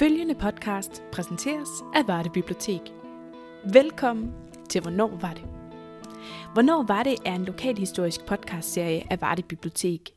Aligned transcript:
Følgende 0.00 0.34
podcast 0.34 1.02
præsenteres 1.12 1.68
af 1.94 2.08
Varde 2.08 2.30
Bibliotek. 2.30 2.80
Velkommen 3.72 4.32
til 4.70 4.80
Hvornår 4.80 5.18
var 5.20 5.34
det? 5.34 5.44
Hvornår 6.52 6.82
var 6.82 7.02
det 7.02 7.16
er 7.26 7.34
en 7.34 7.44
lokalhistorisk 7.44 8.26
podcastserie 8.26 9.12
af 9.12 9.20
Varde 9.20 9.42
Bibliotek. 9.42 10.10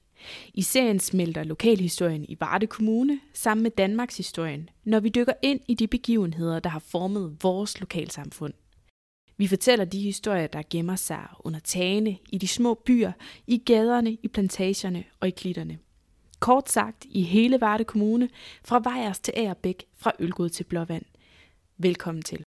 I 0.54 0.62
serien 0.62 1.00
smelter 1.00 1.44
lokalhistorien 1.44 2.26
i 2.30 2.38
Varde 2.40 2.68
Kommune 2.68 3.20
sammen 3.34 3.64
med 3.64 3.72
Danmarks 3.72 4.18
historien, 4.18 4.70
når 4.84 5.00
vi 5.00 5.10
dykker 5.10 5.34
ind 5.42 5.60
i 5.68 5.74
de 5.74 5.88
begivenheder, 5.88 6.60
der 6.60 6.70
har 6.70 6.84
formet 6.92 7.38
vores 7.44 7.80
lokalsamfund. 7.80 8.54
Vi 9.38 9.48
fortæller 9.48 9.86
de 9.86 10.00
historier, 10.00 10.48
der 10.48 10.62
gemmer 10.70 10.96
sig 10.96 11.28
under 11.40 11.60
tagene, 11.60 12.18
i 12.30 12.38
de 12.38 12.48
små 12.48 12.74
byer, 12.74 13.12
i 13.48 13.58
gaderne, 13.58 14.12
i 14.12 14.28
plantagerne 14.28 15.04
og 15.20 15.28
i 15.28 15.32
klitterne. 15.32 15.78
Kort 16.44 16.70
sagt 16.70 17.06
i 17.06 17.22
hele 17.22 17.62
Varde 17.62 17.84
Kommune, 17.84 18.30
fra 18.66 18.80
Vejers 18.84 19.20
til 19.20 19.34
Agerbæk, 19.38 19.86
fra 19.94 20.12
Ølgod 20.20 20.50
til 20.50 20.64
Blåvand. 20.64 21.06
Velkommen 21.78 22.22
til. 22.22 22.44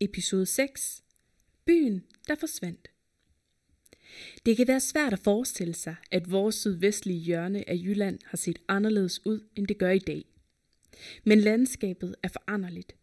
Episode 0.00 0.46
6. 0.46 1.02
Byen, 1.64 2.04
der 2.28 2.34
forsvandt. 2.34 2.88
Det 4.46 4.56
kan 4.56 4.68
være 4.68 4.80
svært 4.80 5.12
at 5.12 5.18
forestille 5.18 5.74
sig, 5.74 5.96
at 6.10 6.30
vores 6.30 6.54
sydvestlige 6.54 7.20
hjørne 7.20 7.68
af 7.68 7.74
Jylland 7.74 8.18
har 8.24 8.36
set 8.36 8.58
anderledes 8.68 9.26
ud, 9.26 9.40
end 9.56 9.66
det 9.66 9.78
gør 9.78 9.90
i 9.90 9.98
dag. 9.98 10.24
Men 11.24 11.40
landskabet 11.40 12.14
er 12.22 12.28
foranderligt, 12.28 12.96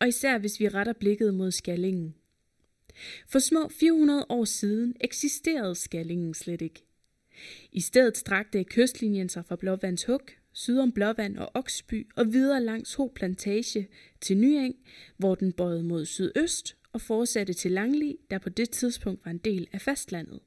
og 0.00 0.08
især 0.08 0.38
hvis 0.38 0.60
vi 0.60 0.68
retter 0.68 0.92
blikket 0.92 1.34
mod 1.34 1.50
Skallingen. 1.50 2.14
For 3.28 3.38
små 3.38 3.68
400 3.68 4.26
år 4.28 4.44
siden 4.44 4.94
eksisterede 5.00 5.74
Skallingen 5.74 6.34
slet 6.34 6.62
ikke. 6.62 6.84
I 7.72 7.80
stedet 7.80 8.16
strakte 8.16 8.64
kystlinjen 8.64 9.28
sig 9.28 9.46
fra 9.46 9.56
Blåvandshug, 9.56 10.20
syd 10.52 10.78
om 10.78 10.92
Blåvand 10.92 11.38
og 11.38 11.50
Oksby 11.54 12.06
og 12.16 12.32
videre 12.32 12.62
langs 12.62 12.94
Ho 12.94 13.12
Plantage 13.14 13.88
til 14.20 14.36
Nyeng, 14.36 14.74
hvor 15.16 15.34
den 15.34 15.52
bøjede 15.52 15.82
mod 15.82 16.04
sydøst 16.04 16.76
og 16.92 17.00
fortsatte 17.00 17.52
til 17.52 17.70
Langli, 17.70 18.16
der 18.30 18.38
på 18.38 18.48
det 18.48 18.70
tidspunkt 18.70 19.24
var 19.24 19.30
en 19.30 19.38
del 19.38 19.68
af 19.72 19.80
fastlandet. 19.80 20.40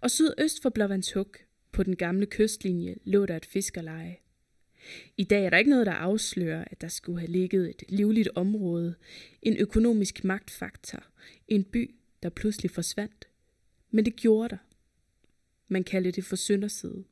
Og 0.00 0.10
sydøst 0.10 0.62
for 0.62 0.70
Blåvandshug, 0.70 1.34
på 1.72 1.82
den 1.82 1.96
gamle 1.96 2.26
kystlinje, 2.26 2.96
lå 3.04 3.26
der 3.26 3.36
et 3.36 3.46
fiskerleje. 3.46 4.16
I 5.16 5.24
dag 5.24 5.44
er 5.44 5.50
der 5.50 5.58
ikke 5.58 5.70
noget, 5.70 5.86
der 5.86 5.92
afslører, 5.92 6.64
at 6.70 6.80
der 6.80 6.88
skulle 6.88 7.20
have 7.20 7.30
ligget 7.30 7.70
et 7.70 7.82
livligt 7.88 8.28
område, 8.34 8.94
en 9.42 9.56
økonomisk 9.56 10.24
magtfaktor, 10.24 11.04
en 11.48 11.64
by, 11.64 11.94
der 12.22 12.28
pludselig 12.28 12.70
forsvandt. 12.70 13.28
Men 13.90 14.04
det 14.04 14.16
gjorde 14.16 14.48
der. 14.48 14.56
Man 15.68 15.84
kaldte 15.84 16.10
det 16.10 16.24
for 16.24 16.36
sønderside. 16.36 17.04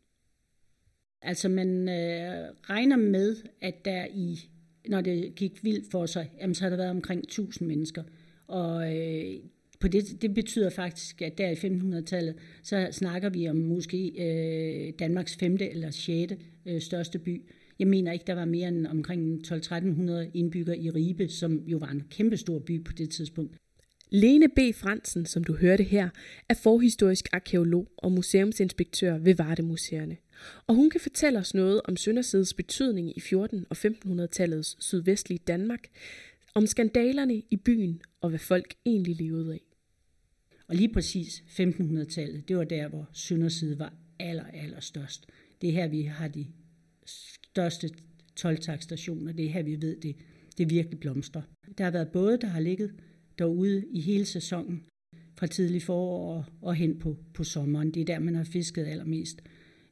Altså 1.23 1.48
man 1.48 1.89
øh, 1.89 2.48
regner 2.62 2.97
med, 2.97 3.37
at 3.61 3.84
der 3.84 4.07
i, 4.14 4.48
når 4.89 5.01
det 5.01 5.34
gik 5.34 5.64
vildt 5.64 5.91
for 5.91 6.07
sig, 6.07 6.31
jamen, 6.41 6.55
så 6.55 6.64
har 6.64 6.70
der 6.70 6.77
været 6.77 6.91
omkring 6.91 7.23
1000 7.23 7.69
mennesker. 7.69 8.03
Og 8.47 8.97
øh, 8.97 9.34
på 9.81 9.89
det, 9.89 10.23
det 10.23 10.34
betyder 10.34 10.70
faktisk, 10.70 11.23
at 11.23 11.39
der 11.39 11.48
i 11.48 11.55
1500-tallet, 11.55 12.34
så 12.62 12.89
snakker 12.92 13.29
vi 13.29 13.48
om 13.48 13.57
måske 13.57 14.12
øh, 14.19 14.92
Danmarks 14.98 15.36
femte 15.36 15.70
eller 15.70 15.91
sjette 15.91 16.39
øh, 16.67 16.81
største 16.81 17.19
by. 17.19 17.42
Jeg 17.83 17.89
mener 17.89 18.13
ikke, 18.13 18.25
der 18.27 18.35
var 18.35 18.45
mere 18.45 18.69
end 18.69 18.87
omkring 18.87 19.47
12-1300 19.47 20.13
indbyggere 20.35 20.79
i 20.79 20.91
Ribe, 20.91 21.29
som 21.29 21.65
jo 21.67 21.79
var 21.79 21.89
en 21.89 22.03
kæmpestor 22.11 22.59
by 22.59 22.85
på 22.85 22.93
det 22.93 23.11
tidspunkt. 23.11 23.57
Lene 24.11 24.49
B. 24.49 24.59
Fransen, 24.75 25.27
som 25.27 25.45
du 25.45 25.55
hørte 25.55 25.83
her, 25.83 26.09
er 26.49 26.55
forhistorisk 26.55 27.29
arkeolog 27.33 27.93
og 27.97 28.13
museumsinspektør 28.13 29.19
ved 29.19 29.35
Vardemuseerne. 29.35 30.17
Og 30.67 30.75
hun 30.75 30.91
kan 30.91 31.01
fortælle 31.01 31.39
os 31.39 31.55
noget 31.55 31.81
om 31.85 31.97
Søndersides 31.97 32.55
betydning 32.55 33.17
i 33.17 33.21
1400- 33.21 33.65
og 33.71 33.77
1500-tallets 33.77 34.77
sydvestlige 34.79 35.41
Danmark, 35.47 35.89
om 36.55 36.67
skandalerne 36.67 37.42
i 37.51 37.57
byen 37.57 38.03
og 38.21 38.29
hvad 38.29 38.39
folk 38.39 38.75
egentlig 38.87 39.17
levede 39.17 39.53
af. 39.53 39.63
Og 40.69 40.77
lige 40.77 40.92
præcis 40.92 41.45
1500-tallet, 41.47 42.48
det 42.48 42.57
var 42.57 42.65
der, 42.65 42.89
hvor 42.89 43.09
Sønderside 43.13 43.79
var 43.79 43.95
aller, 44.19 44.45
aller 44.53 44.81
størst. 44.81 45.27
Det 45.61 45.69
er 45.69 45.73
her, 45.73 45.89
vi 45.89 46.03
har 46.03 46.29
de 46.29 46.47
største 47.52 47.90
12 48.36 48.57
Det 48.57 49.46
er 49.46 49.48
her, 49.48 49.63
vi 49.63 49.83
ved, 49.83 49.96
det, 49.96 50.17
det 50.58 50.70
virkelig 50.70 51.01
blomstrer. 51.01 51.42
Der 51.79 51.85
har 51.85 51.90
været 51.90 52.08
både, 52.08 52.39
der 52.39 52.46
har 52.46 52.61
ligget 52.61 52.95
derude 53.39 53.85
i 53.90 54.01
hele 54.01 54.24
sæsonen, 54.24 54.85
fra 55.39 55.46
tidlig 55.46 55.83
forår 55.83 56.36
og, 56.36 56.45
og 56.62 56.74
hen 56.74 56.98
på, 56.98 57.17
på 57.35 57.45
sommeren. 57.45 57.91
Det 57.91 58.01
er 58.01 58.05
der, 58.05 58.18
man 58.18 58.35
har 58.35 58.45
fisket 58.45 58.86
allermest. 58.86 59.42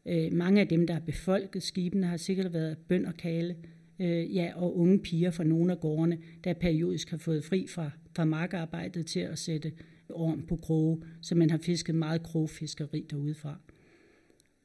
Øh, 0.06 0.32
mange 0.32 0.60
af 0.60 0.68
dem, 0.68 0.86
der 0.86 0.94
har 0.94 1.00
befolket 1.00 1.62
skibene, 1.62 2.06
har 2.06 2.16
sikkert 2.16 2.52
været 2.52 2.78
bønd 2.78 3.06
og 3.06 3.14
kale, 3.16 3.56
øh, 3.98 4.36
ja, 4.36 4.52
og 4.56 4.78
unge 4.78 4.98
piger 4.98 5.30
fra 5.30 5.44
nogle 5.44 5.72
af 5.72 5.80
gårdene, 5.80 6.18
der 6.44 6.52
periodisk 6.52 7.10
har 7.10 7.18
fået 7.18 7.44
fri 7.44 7.66
fra, 7.66 7.90
fra 8.16 8.24
markarbejdet 8.24 9.06
til 9.06 9.20
at 9.20 9.38
sætte 9.38 9.72
orm 10.08 10.46
på 10.46 10.56
kroge, 10.56 11.02
så 11.20 11.34
man 11.34 11.50
har 11.50 11.58
fisket 11.58 11.94
meget 11.94 12.22
krogfiskeri 12.22 13.06
derudefra. 13.10 13.60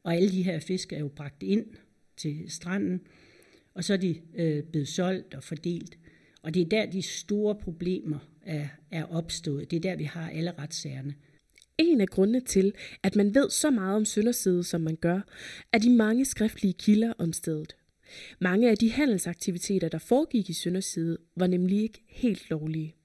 Og 0.03 0.15
alle 0.15 0.29
de 0.31 0.43
her 0.43 0.59
fisk 0.59 0.93
er 0.93 0.99
jo 0.99 1.07
bragt 1.07 1.43
ind 1.43 1.65
til 2.17 2.45
stranden, 2.47 3.01
og 3.73 3.83
så 3.83 3.93
er 3.93 3.97
de 3.97 4.21
øh, 4.35 4.63
blevet 4.63 4.87
solgt 4.87 5.33
og 5.33 5.43
fordelt. 5.43 5.97
Og 6.41 6.53
det 6.53 6.61
er 6.61 6.65
der, 6.65 6.85
de 6.85 7.01
store 7.01 7.55
problemer 7.55 8.19
er, 8.41 8.67
er 8.91 9.03
opstået. 9.03 9.71
Det 9.71 9.77
er 9.77 9.81
der, 9.81 9.95
vi 9.95 10.03
har 10.03 10.29
alle 10.29 10.51
retssagerne. 10.59 11.15
En 11.77 12.01
af 12.01 12.07
grundene 12.07 12.39
til, 12.39 12.73
at 13.03 13.15
man 13.15 13.35
ved 13.35 13.49
så 13.49 13.71
meget 13.71 13.95
om 13.95 14.05
Sønderside, 14.05 14.63
som 14.63 14.81
man 14.81 14.95
gør, 14.95 15.21
er 15.73 15.77
de 15.77 15.89
mange 15.89 16.25
skriftlige 16.25 16.73
kilder 16.73 17.13
om 17.17 17.33
stedet. 17.33 17.75
Mange 18.39 18.69
af 18.69 18.77
de 18.77 18.91
handelsaktiviteter, 18.91 19.89
der 19.89 19.97
foregik 19.97 20.49
i 20.49 20.53
Sønderside, 20.53 21.17
var 21.35 21.47
nemlig 21.47 21.81
ikke 21.81 22.03
helt 22.07 22.49
lovlige. 22.49 22.95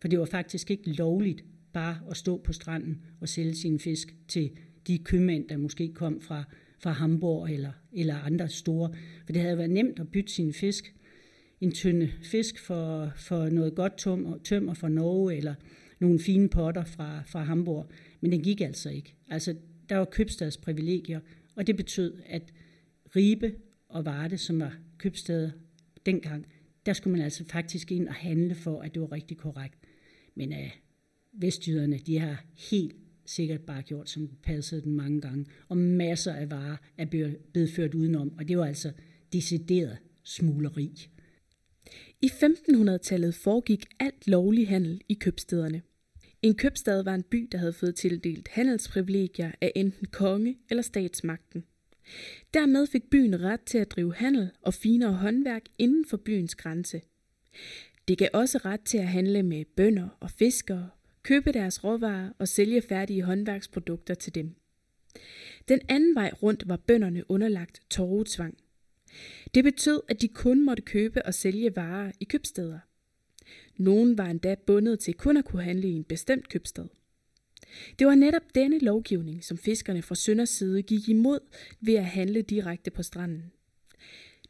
For 0.00 0.08
det 0.08 0.18
var 0.18 0.24
faktisk 0.24 0.70
ikke 0.70 0.92
lovligt 0.92 1.44
bare 1.72 2.00
at 2.10 2.16
stå 2.16 2.38
på 2.38 2.52
stranden 2.52 3.02
og 3.20 3.28
sælge 3.28 3.54
sin 3.54 3.78
fisk 3.78 4.14
til 4.28 4.50
de 4.86 4.98
købmænd, 4.98 5.48
der 5.48 5.56
måske 5.56 5.92
kom 5.94 6.20
fra, 6.20 6.44
fra 6.82 6.90
Hamburg 6.90 7.50
eller, 7.50 7.72
eller 7.92 8.14
andre 8.14 8.48
store. 8.48 8.94
For 9.26 9.32
det 9.32 9.42
havde 9.42 9.58
været 9.58 9.70
nemt 9.70 9.98
at 9.98 10.08
bytte 10.08 10.32
sin 10.32 10.52
fisk 10.52 10.94
en 11.60 11.72
tynde 11.72 12.10
fisk 12.22 12.58
for, 12.58 13.12
for 13.16 13.48
noget 13.48 13.74
godt 13.74 13.98
tømmer, 13.98 14.38
tømmer 14.38 14.74
fra 14.74 14.88
Norge, 14.88 15.36
eller 15.36 15.54
nogle 15.98 16.18
fine 16.18 16.48
potter 16.48 16.84
fra, 16.84 17.22
fra 17.26 17.42
Hamburg. 17.42 17.90
Men 18.20 18.32
den 18.32 18.42
gik 18.42 18.60
altså 18.60 18.90
ikke. 18.90 19.14
Altså, 19.28 19.56
der 19.88 19.96
var 19.96 20.04
købstadsprivilegier, 20.04 21.20
og 21.56 21.66
det 21.66 21.76
betød, 21.76 22.18
at 22.26 22.52
Ribe 23.16 23.54
og 23.88 24.04
Varde, 24.04 24.38
som 24.38 24.60
var 24.60 24.76
købsteder 24.98 25.50
dengang, 26.06 26.46
der 26.86 26.92
skulle 26.92 27.16
man 27.16 27.24
altså 27.24 27.44
faktisk 27.44 27.92
ind 27.92 28.08
og 28.08 28.14
handle 28.14 28.54
for, 28.54 28.80
at 28.80 28.94
det 28.94 29.02
var 29.02 29.12
rigtig 29.12 29.36
korrekt. 29.36 29.78
Men 30.34 30.52
øh, 30.52 30.70
vestjyderne, 31.32 31.98
de 31.98 32.18
har 32.18 32.44
helt 32.70 32.96
sikkert 33.30 33.60
bare 33.60 33.82
gjort, 33.82 34.10
som 34.10 34.30
passede 34.42 34.82
den 34.82 34.92
mange 34.92 35.20
gange. 35.20 35.46
Og 35.68 35.76
masser 35.76 36.32
af 36.32 36.50
varer 36.50 36.76
er 36.98 37.04
blevet 37.52 37.70
ført 37.70 37.94
udenom, 37.94 38.32
og 38.38 38.48
det 38.48 38.58
var 38.58 38.66
altså 38.66 38.92
decideret 39.32 39.98
smugleri. 40.22 41.10
I 42.22 42.26
1500-tallet 42.26 43.34
foregik 43.34 43.84
alt 44.00 44.26
lovlig 44.28 44.68
handel 44.68 45.00
i 45.08 45.14
købstederne. 45.14 45.82
En 46.42 46.54
købstad 46.54 47.02
var 47.02 47.14
en 47.14 47.22
by, 47.22 47.48
der 47.52 47.58
havde 47.58 47.72
fået 47.72 47.94
tildelt 47.94 48.48
handelsprivilegier 48.48 49.52
af 49.60 49.72
enten 49.74 50.06
konge 50.06 50.58
eller 50.70 50.82
statsmagten. 50.82 51.64
Dermed 52.54 52.86
fik 52.86 53.10
byen 53.10 53.40
ret 53.40 53.60
til 53.60 53.78
at 53.78 53.90
drive 53.90 54.14
handel 54.14 54.50
og 54.62 54.74
finere 54.74 55.12
håndværk 55.12 55.62
inden 55.78 56.04
for 56.06 56.16
byens 56.16 56.54
grænse. 56.54 57.00
Det 58.08 58.18
gav 58.18 58.28
også 58.32 58.58
ret 58.58 58.80
til 58.80 58.98
at 58.98 59.08
handle 59.08 59.42
med 59.42 59.64
bønder 59.76 60.08
og 60.20 60.30
fiskere, 60.30 60.90
købe 61.22 61.52
deres 61.52 61.84
råvarer 61.84 62.30
og 62.38 62.48
sælge 62.48 62.82
færdige 62.82 63.22
håndværksprodukter 63.22 64.14
til 64.14 64.34
dem. 64.34 64.54
Den 65.68 65.80
anden 65.88 66.14
vej 66.14 66.30
rundt 66.42 66.68
var 66.68 66.76
bønderne 66.76 67.30
underlagt 67.30 67.80
torvetvang– 67.90 68.58
det 69.54 69.64
betød, 69.64 70.00
at 70.08 70.20
de 70.20 70.28
kun 70.28 70.64
måtte 70.64 70.82
købe 70.82 71.26
og 71.26 71.34
sælge 71.34 71.76
varer 71.76 72.12
i 72.20 72.24
købsteder. 72.24 72.78
Nogen 73.76 74.18
var 74.18 74.26
endda 74.26 74.54
bundet 74.66 74.98
til 74.98 75.14
kun 75.14 75.36
at 75.36 75.44
kunne 75.44 75.62
handle 75.62 75.88
i 75.88 75.92
en 75.92 76.04
bestemt 76.04 76.48
købstad. 76.48 76.86
Det 77.98 78.06
var 78.06 78.14
netop 78.14 78.42
denne 78.54 78.78
lovgivning, 78.78 79.44
som 79.44 79.58
fiskerne 79.58 80.02
fra 80.02 80.14
Sønderside 80.14 80.82
gik 80.82 81.08
imod 81.08 81.40
ved 81.80 81.94
at 81.94 82.04
handle 82.04 82.42
direkte 82.42 82.90
på 82.90 83.02
stranden. 83.02 83.52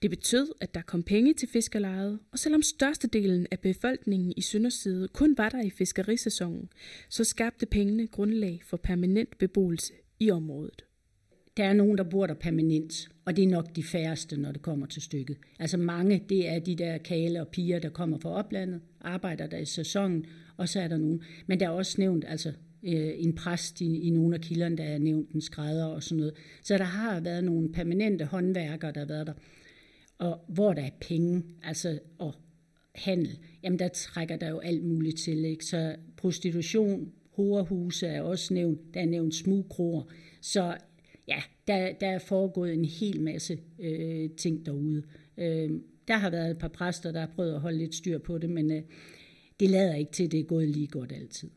Det 0.02 0.10
betød, 0.10 0.48
at 0.60 0.74
der 0.74 0.82
kom 0.82 1.02
penge 1.02 1.34
til 1.34 1.48
fiskerlejet, 1.48 2.18
og 2.32 2.38
selvom 2.38 2.62
størstedelen 2.62 3.46
af 3.50 3.60
befolkningen 3.60 4.32
i 4.36 4.40
Sønderside 4.40 5.08
kun 5.08 5.34
var 5.38 5.48
der 5.48 5.62
i 5.62 5.70
fiskerisæsonen, 5.70 6.68
så 7.08 7.24
skabte 7.24 7.66
pengene 7.66 8.06
grundlag 8.06 8.60
for 8.64 8.76
permanent 8.76 9.38
beboelse 9.38 9.92
i 10.20 10.30
området. 10.30 10.84
Der 11.56 11.64
er 11.64 11.72
nogen, 11.72 11.98
der 11.98 12.04
bor 12.04 12.26
der 12.26 12.34
permanent, 12.34 13.08
og 13.24 13.36
det 13.36 13.44
er 13.44 13.48
nok 13.48 13.76
de 13.76 13.82
færreste, 13.82 14.36
når 14.36 14.52
det 14.52 14.62
kommer 14.62 14.86
til 14.86 15.02
stykket. 15.02 15.36
Altså 15.58 15.76
mange, 15.76 16.24
det 16.28 16.48
er 16.48 16.58
de 16.58 16.76
der 16.76 16.98
kale 16.98 17.40
og 17.40 17.48
piger, 17.48 17.78
der 17.78 17.88
kommer 17.88 18.18
fra 18.18 18.30
oplandet, 18.30 18.80
arbejder 19.00 19.46
der 19.46 19.58
i 19.58 19.64
sæsonen, 19.64 20.26
og 20.56 20.68
så 20.68 20.80
er 20.80 20.88
der 20.88 20.96
nogen. 20.96 21.22
Men 21.46 21.60
der 21.60 21.66
er 21.66 21.70
også 21.70 21.94
nævnt, 21.98 22.24
altså 22.28 22.52
øh, 22.82 23.10
en 23.16 23.34
præst 23.34 23.80
i, 23.80 24.00
i 24.00 24.10
nogle 24.10 24.34
af 24.34 24.40
kilderne, 24.40 24.76
der 24.76 24.84
er 24.84 24.98
nævnt 24.98 25.30
en 25.30 25.40
skrædder 25.40 25.86
og 25.86 26.02
sådan 26.02 26.18
noget. 26.18 26.34
Så 26.62 26.78
der 26.78 26.84
har 26.84 27.20
været 27.20 27.44
nogle 27.44 27.72
permanente 27.72 28.24
håndværkere, 28.24 28.92
der 28.92 29.00
har 29.00 29.06
været 29.06 29.26
der. 29.26 29.32
Og 30.20 30.40
hvor 30.48 30.72
der 30.72 30.82
er 30.82 30.90
penge, 31.00 31.44
altså 31.62 31.98
og 32.18 32.34
handel, 32.94 33.38
jamen 33.62 33.78
der 33.78 33.88
trækker 33.88 34.36
der 34.36 34.48
jo 34.48 34.58
alt 34.58 34.84
muligt 34.84 35.18
til. 35.18 35.44
Ikke? 35.44 35.64
Så 35.64 35.96
prostitution, 36.16 37.12
horehuse 37.32 38.06
er 38.06 38.22
også 38.22 38.54
nævnt, 38.54 38.94
der 38.94 39.00
er 39.00 39.06
nævnt 39.06 39.34
smugkroer. 39.34 40.02
Så 40.40 40.76
ja, 41.28 41.42
der, 41.66 41.92
der 41.92 42.08
er 42.08 42.18
foregået 42.18 42.74
en 42.74 42.84
hel 42.84 43.20
masse 43.20 43.58
øh, 43.78 44.30
ting 44.30 44.66
derude. 44.66 45.02
Øh, 45.38 45.70
der 46.08 46.16
har 46.16 46.30
været 46.30 46.50
et 46.50 46.58
par 46.58 46.68
præster, 46.68 47.12
der 47.12 47.20
har 47.20 47.30
prøvet 47.34 47.54
at 47.54 47.60
holde 47.60 47.78
lidt 47.78 47.94
styr 47.94 48.18
på 48.18 48.38
det, 48.38 48.50
men 48.50 48.72
øh, 48.72 48.82
det 49.60 49.70
lader 49.70 49.94
ikke 49.94 50.12
til, 50.12 50.24
at 50.24 50.32
det 50.32 50.40
er 50.40 50.44
gået 50.44 50.68
lige 50.68 50.86
godt 50.86 51.12
altid. 51.12 51.50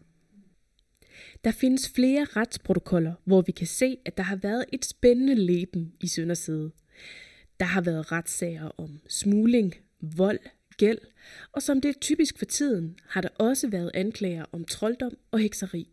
Der 1.43 1.51
findes 1.51 1.89
flere 1.89 2.23
retsprotokoller, 2.23 3.13
hvor 3.25 3.41
vi 3.41 3.51
kan 3.51 3.67
se, 3.67 3.97
at 4.05 4.17
der 4.17 4.23
har 4.23 4.35
været 4.35 4.65
et 4.73 4.85
spændende 4.85 5.35
leben 5.35 5.93
i 6.01 6.07
Sønderside. 6.07 6.71
Der 7.59 7.65
har 7.65 7.81
været 7.81 8.11
retssager 8.11 8.71
om 8.79 8.99
smugling, 9.07 9.75
vold, 10.01 10.39
gæld, 10.77 10.97
og 11.51 11.61
som 11.61 11.81
det 11.81 11.89
er 11.89 11.99
typisk 12.01 12.37
for 12.37 12.45
tiden, 12.45 12.99
har 13.07 13.21
der 13.21 13.29
også 13.29 13.69
været 13.69 13.91
anklager 13.93 14.45
om 14.51 14.65
trolddom 14.65 15.17
og 15.31 15.39
hekseri. 15.39 15.89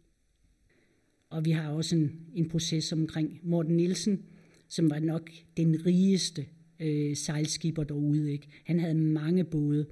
Og 1.30 1.44
vi 1.44 1.50
har 1.50 1.70
også 1.70 1.96
en, 1.96 2.20
en 2.34 2.48
proces 2.48 2.92
omkring 2.92 3.40
Morten 3.42 3.76
Nielsen, 3.76 4.24
som 4.68 4.90
var 4.90 4.98
nok 4.98 5.30
den 5.56 5.86
rigeste 5.86 6.46
øh, 6.80 7.16
sejlskibber 7.16 7.84
derude. 7.84 8.32
Ikke? 8.32 8.48
Han 8.64 8.80
havde 8.80 8.94
mange 8.94 9.44
både, 9.44 9.86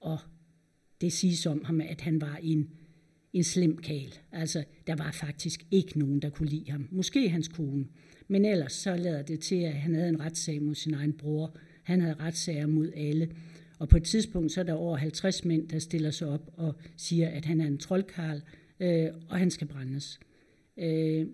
og 0.00 0.18
det 1.00 1.12
siges 1.12 1.46
om 1.46 1.64
ham, 1.64 1.80
at 1.80 2.00
han 2.00 2.20
var 2.20 2.36
en, 2.42 2.70
en 3.34 3.44
slem 3.44 3.76
kal. 3.76 4.14
Altså, 4.32 4.64
der 4.86 4.96
var 4.96 5.12
faktisk 5.12 5.66
ikke 5.70 5.98
nogen, 5.98 6.22
der 6.22 6.30
kunne 6.30 6.48
lide 6.48 6.70
ham. 6.70 6.88
Måske 6.90 7.28
hans 7.28 7.48
kone. 7.48 7.86
Men 8.28 8.44
ellers 8.44 8.72
så 8.72 8.96
lader 8.96 9.22
det 9.22 9.40
til, 9.40 9.56
at 9.56 9.72
han 9.72 9.94
havde 9.94 10.08
en 10.08 10.20
retssag 10.20 10.62
mod 10.62 10.74
sin 10.74 10.94
egen 10.94 11.12
bror. 11.12 11.56
Han 11.82 12.00
havde 12.00 12.14
retssager 12.14 12.66
mod 12.66 12.90
alle. 12.96 13.30
Og 13.78 13.88
på 13.88 13.96
et 13.96 14.02
tidspunkt 14.02 14.52
så 14.52 14.60
er 14.60 14.64
der 14.64 14.72
over 14.72 14.96
50 14.96 15.44
mænd, 15.44 15.68
der 15.68 15.78
stiller 15.78 16.10
sig 16.10 16.28
op 16.28 16.50
og 16.56 16.74
siger, 16.96 17.28
at 17.28 17.44
han 17.44 17.60
er 17.60 17.66
en 17.66 17.78
troldkarl, 17.78 18.42
øh, 18.80 19.08
og 19.28 19.38
han 19.38 19.50
skal 19.50 19.66
brændes. 19.66 20.20
Øh, 20.78 21.26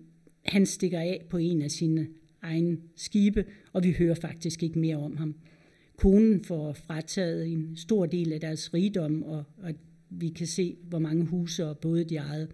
han 0.45 0.65
stikker 0.65 0.99
af 0.99 1.25
på 1.29 1.37
en 1.37 1.61
af 1.61 1.71
sine 1.71 2.07
egne 2.41 2.77
skibe, 2.95 3.45
og 3.73 3.83
vi 3.83 3.91
hører 3.91 4.15
faktisk 4.15 4.63
ikke 4.63 4.79
mere 4.79 4.97
om 4.97 5.17
ham. 5.17 5.35
Konen 5.97 6.43
får 6.43 6.73
frataget 6.73 7.47
en 7.47 7.75
stor 7.75 8.05
del 8.05 8.33
af 8.33 8.39
deres 8.39 8.73
rigdom, 8.73 9.23
og, 9.23 9.43
og 9.57 9.73
vi 10.11 10.29
kan 10.29 10.47
se, 10.47 10.77
hvor 10.83 10.99
mange 10.99 11.25
huse 11.25 11.65
og 11.65 11.77
både 11.77 12.03
de 12.03 12.15
ejede. 12.15 12.47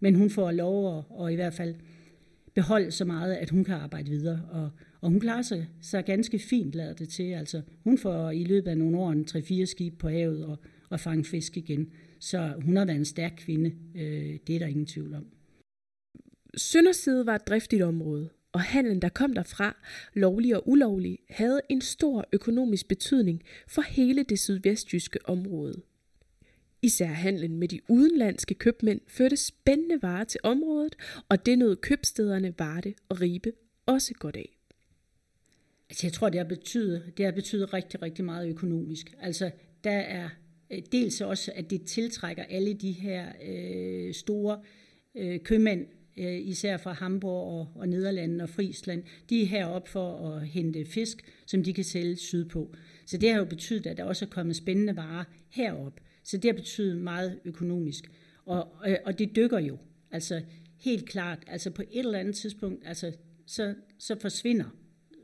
Men 0.00 0.14
hun 0.14 0.30
får 0.30 0.50
lov 0.50 0.98
at, 0.98 1.04
og 1.08 1.32
i 1.32 1.34
hvert 1.34 1.54
fald 1.54 1.74
beholde 2.54 2.90
så 2.90 3.04
meget, 3.04 3.34
at 3.34 3.50
hun 3.50 3.64
kan 3.64 3.74
arbejde 3.74 4.10
videre. 4.10 4.48
Og, 4.50 4.70
og 5.00 5.10
hun 5.10 5.20
klarer 5.20 5.42
sig, 5.42 5.68
så 5.80 6.02
ganske 6.02 6.38
fint, 6.38 6.74
lader 6.74 6.92
det 6.92 7.08
til. 7.08 7.32
Altså, 7.32 7.62
hun 7.84 7.98
får 7.98 8.30
i 8.30 8.44
løbet 8.44 8.70
af 8.70 8.78
nogle 8.78 8.98
år 8.98 9.12
en 9.12 9.26
3-4 9.30 9.64
skib 9.64 9.98
på 9.98 10.08
havet 10.08 10.44
og, 10.44 10.58
og 10.88 11.00
fange 11.00 11.24
fisk 11.24 11.56
igen. 11.56 11.90
Så 12.18 12.52
hun 12.64 12.76
har 12.76 12.84
været 12.84 12.98
en 12.98 13.04
stærk 13.04 13.32
kvinde. 13.36 13.72
Øh, 13.94 14.38
det 14.46 14.54
er 14.54 14.58
der 14.58 14.66
ingen 14.66 14.86
tvivl 14.86 15.14
om. 15.14 15.26
Sønderside 16.56 17.26
var 17.26 17.34
et 17.34 17.48
driftigt 17.48 17.82
område, 17.82 18.28
og 18.52 18.60
handlen, 18.60 19.02
der 19.02 19.08
kom 19.08 19.32
derfra, 19.32 19.76
lovlig 20.14 20.56
og 20.56 20.68
ulovlig, 20.68 21.18
havde 21.30 21.60
en 21.68 21.80
stor 21.80 22.24
økonomisk 22.32 22.88
betydning 22.88 23.42
for 23.68 23.82
hele 23.82 24.22
det 24.22 24.38
sydvestjyske 24.38 25.18
område. 25.24 25.82
Især 26.82 27.06
handlen 27.06 27.56
med 27.56 27.68
de 27.68 27.80
udenlandske 27.88 28.54
købmænd 28.54 29.00
førte 29.08 29.36
spændende 29.36 30.02
varer 30.02 30.24
til 30.24 30.40
området, 30.42 30.96
og 31.28 31.46
det 31.46 31.58
nåede 31.58 31.76
købstederne 31.76 32.54
Varde 32.58 32.94
og 33.08 33.20
Ribe 33.20 33.52
også 33.86 34.14
godt 34.14 34.36
af. 34.36 34.58
Altså, 35.90 36.06
jeg 36.06 36.12
tror, 36.12 36.28
det 36.28 36.38
har 36.38 36.48
betydet, 36.48 37.12
det 37.16 37.24
har 37.24 37.32
betydet 37.32 37.74
rigtig, 37.74 38.02
rigtig 38.02 38.24
meget 38.24 38.48
økonomisk. 38.48 39.14
Altså, 39.20 39.50
der 39.84 39.90
er 39.90 40.28
øh, 40.70 40.82
dels 40.92 41.20
også, 41.20 41.52
at 41.54 41.70
det 41.70 41.84
tiltrækker 41.84 42.44
alle 42.44 42.74
de 42.74 42.92
her 42.92 43.32
øh, 43.48 44.14
store 44.14 44.60
øh, 45.14 45.40
købmænd, 45.40 45.86
øh, 46.16 46.48
især 46.48 46.76
fra 46.76 46.92
Hamburg 46.92 47.60
og, 47.60 47.80
og 47.80 47.88
Nederlandene 47.88 48.42
og 48.42 48.48
Friesland. 48.48 49.02
De 49.30 49.42
er 49.42 49.46
heroppe 49.46 49.90
for 49.90 50.28
at 50.28 50.46
hente 50.46 50.84
fisk, 50.84 51.24
som 51.46 51.64
de 51.64 51.72
kan 51.72 51.84
sælge 51.84 52.16
sydpå. 52.16 52.74
Så 53.06 53.16
det 53.18 53.30
har 53.30 53.38
jo 53.38 53.44
betydet, 53.44 53.86
at 53.86 53.96
der 53.96 54.04
også 54.04 54.24
er 54.24 54.28
kommet 54.28 54.56
spændende 54.56 54.96
varer 54.96 55.24
herop. 55.50 56.00
Så 56.24 56.36
det 56.36 56.50
har 56.50 56.56
betydet 56.56 56.96
meget 56.96 57.40
økonomisk. 57.44 58.10
Og, 58.44 58.58
og, 58.58 58.98
og 59.04 59.18
det 59.18 59.36
dykker 59.36 59.58
jo. 59.58 59.78
Altså 60.10 60.42
helt 60.78 61.08
klart, 61.08 61.38
altså 61.46 61.70
på 61.70 61.82
et 61.82 61.98
eller 61.98 62.18
andet 62.18 62.34
tidspunkt, 62.34 62.82
altså 62.86 63.12
så, 63.46 63.74
så 63.98 64.16
forsvinder 64.20 64.64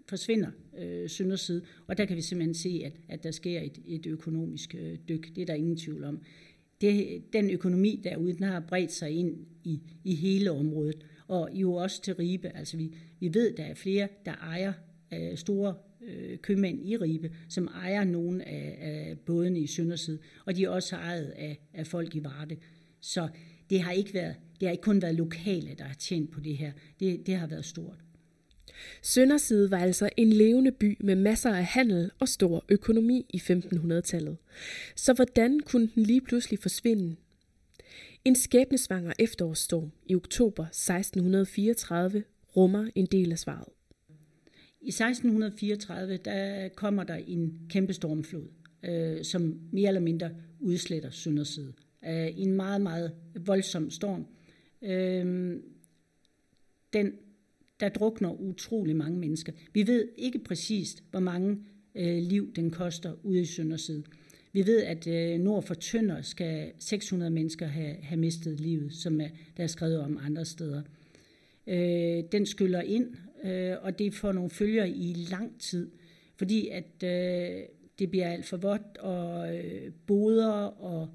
forsvinder 0.09 0.51
øh, 0.79 1.09
Sønderside, 1.09 1.63
og 1.87 1.99
der 1.99 2.05
kan 2.05 2.17
vi 2.17 2.23
simpelthen 2.23 2.55
se, 2.55 2.83
at, 2.85 2.93
at 3.09 3.25
der 3.25 3.31
sker 3.31 3.61
et, 3.61 3.79
et 3.87 4.07
økonomisk 4.07 4.75
øh, 4.79 4.99
dyk. 5.09 5.35
Det 5.37 5.43
er 5.43 5.47
der 5.47 5.55
ingen 5.55 5.77
tvivl 5.77 6.05
om. 6.05 6.21
Det, 6.81 7.23
den 7.33 7.51
økonomi 7.51 8.01
derude, 8.05 8.33
den 8.33 8.43
har 8.43 8.61
bredt 8.61 8.93
sig 8.93 9.11
ind 9.11 9.47
i, 9.65 9.81
i 10.05 10.15
hele 10.15 10.51
området, 10.51 11.07
og 11.29 11.51
jo 11.53 11.75
også 11.75 12.03
til 12.03 12.15
Ribe. 12.15 12.49
Altså 12.57 12.77
vi, 12.77 12.95
vi 13.21 13.35
ved, 13.35 13.57
der 13.57 13.65
er 13.65 13.75
flere, 13.75 14.09
der 14.25 14.33
ejer 14.33 14.73
øh, 15.15 15.37
store 15.37 15.75
øh, 16.03 16.39
købmænd 16.39 16.89
i 16.89 16.97
Ribe, 16.97 17.31
som 17.49 17.67
ejer 17.67 18.05
nogle 18.05 18.49
af, 18.49 18.79
af 18.81 19.19
bådene 19.19 19.61
i 19.61 19.67
Sønderside, 19.67 20.19
og 20.45 20.57
de 20.57 20.65
er 20.65 20.69
også 20.69 20.97
ejet 20.97 21.27
af, 21.27 21.61
af 21.75 21.87
folk 21.87 22.15
i 22.15 22.25
Varde. 22.25 22.57
Så 23.01 23.29
det 23.71 23.81
har 23.81 23.93
ikke 23.93 24.15
været, 24.15 24.35
det 24.61 24.69
har 24.69 24.73
ikke 24.73 24.83
kun 24.83 25.03
været 25.03 25.15
lokale, 25.15 25.75
der 25.79 25.85
har 25.85 25.95
tjent 25.95 26.31
på 26.31 26.41
det 26.41 26.57
her. 26.57 26.73
Det, 27.01 27.27
det 27.27 27.35
har 27.35 27.47
været 27.47 27.65
stort. 27.65 28.05
Sønderside 29.03 29.71
var 29.71 29.79
altså 29.79 30.09
en 30.17 30.33
levende 30.33 30.73
by 30.73 30.97
med 31.01 31.15
masser 31.15 31.51
af 31.51 31.65
handel 31.65 32.11
og 32.19 32.29
stor 32.29 32.65
økonomi 32.69 33.27
i 33.31 33.37
1500-tallet. 33.37 34.37
Så 34.97 35.13
hvordan 35.13 35.61
kunne 35.61 35.89
den 35.95 36.03
lige 36.03 36.21
pludselig 36.21 36.59
forsvinde? 36.59 37.17
En 38.25 38.37
skæbnesvanger 38.37 39.13
efterårsstorm 39.19 39.91
i 40.07 40.15
oktober 40.15 40.65
1634 40.65 42.25
rummer 42.57 42.91
en 42.95 43.07
del 43.07 43.33
af 43.33 43.39
svaret. 43.39 43.69
I 44.81 44.89
1634 44.89 46.17
der 46.17 46.69
kommer 46.69 47.05
der 47.05 47.15
en 47.15 47.61
kæmpe 47.71 47.93
stormflod, 47.93 48.49
øh, 48.83 49.25
som 49.25 49.61
mere 49.73 49.89
eller 49.89 50.01
mindre 50.01 50.31
udsletter 50.61 51.11
Sønderside. 51.11 51.73
Øh, 52.07 52.39
en 52.39 52.53
meget, 52.53 52.81
meget 52.81 53.13
voldsom 53.35 53.91
storm. 53.91 54.27
Øh, 54.83 55.57
den 56.93 57.13
der 57.81 57.89
drukner 57.89 58.41
utrolig 58.41 58.97
mange 58.97 59.19
mennesker. 59.19 59.53
Vi 59.73 59.87
ved 59.87 60.09
ikke 60.17 60.39
præcist, 60.39 61.05
hvor 61.11 61.21
mange 61.21 61.59
øh, 61.95 62.23
liv 62.23 62.53
den 62.57 62.71
koster 62.71 63.13
ude 63.23 63.41
i 63.41 63.45
Sønderside. 63.45 64.03
Vi 64.53 64.67
ved, 64.67 64.83
at 64.83 65.07
øh, 65.07 65.41
nord 65.41 65.63
for 65.63 65.75
Tønder 65.75 66.23
skal 66.23 66.73
600 66.79 67.31
mennesker 67.31 67.67
have, 67.67 67.97
have 68.03 68.21
mistet 68.21 68.61
livet, 68.61 68.95
som 68.95 69.21
er, 69.21 69.29
der 69.57 69.63
er 69.63 69.67
skrevet 69.67 70.01
om 70.01 70.19
andre 70.23 70.45
steder. 70.45 70.83
Øh, 71.67 72.25
den 72.33 72.47
skyller 72.47 72.81
ind, 72.81 73.15
øh, 73.45 73.77
og 73.83 73.99
det 73.99 74.15
får 74.15 74.33
nogle 74.33 74.51
følger 74.51 74.85
i 74.85 75.27
lang 75.31 75.61
tid, 75.61 75.91
fordi 76.37 76.69
at 76.69 77.03
øh, 77.05 77.63
det 77.99 78.11
bliver 78.11 78.29
alt 78.29 78.45
for 78.45 78.57
vådt, 78.57 78.97
og 78.99 79.57
øh, 79.57 79.93
boder 80.07 80.53
og 80.63 81.09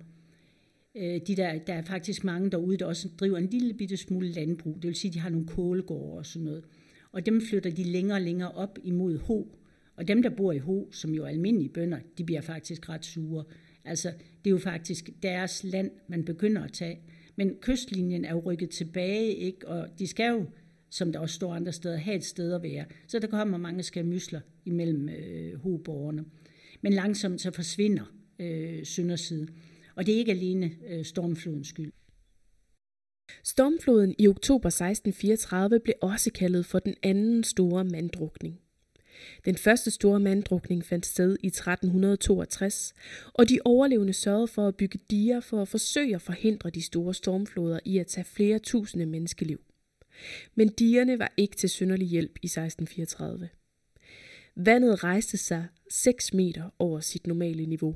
Øh, 0.95 1.21
de 1.27 1.35
der, 1.35 1.59
der 1.59 1.73
er 1.73 1.81
faktisk 1.81 2.23
mange 2.23 2.51
derude, 2.51 2.77
der 2.77 2.85
også 2.85 3.09
driver 3.19 3.37
en 3.37 3.49
lille 3.49 3.73
bitte 3.73 3.97
smule 3.97 4.31
landbrug. 4.31 4.75
Det 4.75 4.87
vil 4.87 4.95
sige, 4.95 5.09
at 5.09 5.13
de 5.13 5.19
har 5.19 5.29
nogle 5.29 5.47
kålegårde 5.47 6.17
og 6.17 6.25
sådan 6.25 6.45
noget. 6.45 6.63
Og 7.11 7.25
dem 7.25 7.41
flytter 7.41 7.69
de 7.71 7.83
længere 7.83 8.17
og 8.17 8.21
længere 8.21 8.51
op 8.51 8.79
imod 8.83 9.17
Ho. 9.17 9.47
Og 9.95 10.07
dem, 10.07 10.23
der 10.23 10.29
bor 10.29 10.51
i 10.51 10.57
Ho, 10.57 10.87
som 10.91 11.13
jo 11.13 11.23
er 11.23 11.27
almindelige 11.27 11.69
bønder, 11.69 11.99
de 12.17 12.23
bliver 12.23 12.41
faktisk 12.41 12.89
ret 12.89 13.05
sure. 13.05 13.43
Altså, 13.85 14.07
det 14.43 14.49
er 14.49 14.51
jo 14.51 14.57
faktisk 14.57 15.09
deres 15.23 15.63
land, 15.63 15.91
man 16.07 16.25
begynder 16.25 16.63
at 16.63 16.71
tage. 16.71 16.99
Men 17.35 17.55
kystlinjen 17.61 18.25
er 18.25 18.31
jo 18.31 18.39
rykket 18.39 18.69
tilbage, 18.69 19.33
ikke? 19.35 19.67
og 19.67 19.87
de 19.99 20.07
skal 20.07 20.29
jo, 20.29 20.45
som 20.89 21.11
der 21.11 21.19
også 21.19 21.35
står 21.35 21.53
andre 21.53 21.71
steder, 21.71 21.97
have 21.97 22.15
et 22.15 22.23
sted 22.23 22.53
at 22.53 22.63
være. 22.63 22.85
Så 23.07 23.19
der 23.19 23.27
kommer 23.27 23.57
mange 23.57 23.83
skamysler 23.83 24.41
imellem 24.65 25.09
øh, 25.09 25.59
hovedborgerne. 25.59 26.25
Men 26.81 26.93
langsomt 26.93 27.41
så 27.41 27.51
forsvinder 27.51 28.13
øh, 28.39 28.85
Sønderside. 28.85 29.47
Og 29.95 30.05
det 30.05 30.13
er 30.13 30.17
ikke 30.17 30.31
alene 30.31 30.71
øh, 30.87 31.05
stormflodens 31.05 31.67
skyld. 31.67 31.91
Stormfloden 33.43 34.15
i 34.19 34.27
oktober 34.27 34.67
1634 34.67 35.79
blev 35.79 35.95
også 36.01 36.31
kaldet 36.31 36.65
for 36.65 36.79
den 36.79 36.95
anden 37.03 37.43
store 37.43 37.83
manddrukning. 37.83 38.59
Den 39.45 39.57
første 39.57 39.91
store 39.91 40.19
manddrukning 40.19 40.85
fandt 40.85 41.05
sted 41.05 41.37
i 41.43 41.47
1362, 41.47 42.93
og 43.33 43.49
de 43.49 43.59
overlevende 43.65 44.13
sørgede 44.13 44.47
for 44.47 44.67
at 44.67 44.75
bygge 44.75 44.99
diger 45.09 45.39
for 45.39 45.61
at 45.61 45.67
forsøge 45.67 46.15
at 46.15 46.21
forhindre 46.21 46.69
de 46.69 46.81
store 46.81 47.13
stormfloder 47.13 47.79
i 47.85 47.97
at 47.97 48.07
tage 48.07 48.25
flere 48.25 48.59
tusinde 48.59 49.05
menneskeliv. 49.05 49.59
Men 50.55 50.69
digerne 50.69 51.19
var 51.19 51.33
ikke 51.37 51.55
til 51.55 51.69
synderlig 51.69 52.07
hjælp 52.07 52.39
i 52.41 52.45
1634. 52.45 53.49
Vandet 54.55 55.03
rejste 55.03 55.37
sig 55.37 55.67
6 55.89 56.33
meter 56.33 56.69
over 56.79 56.99
sit 56.99 57.27
normale 57.27 57.65
niveau. 57.65 57.95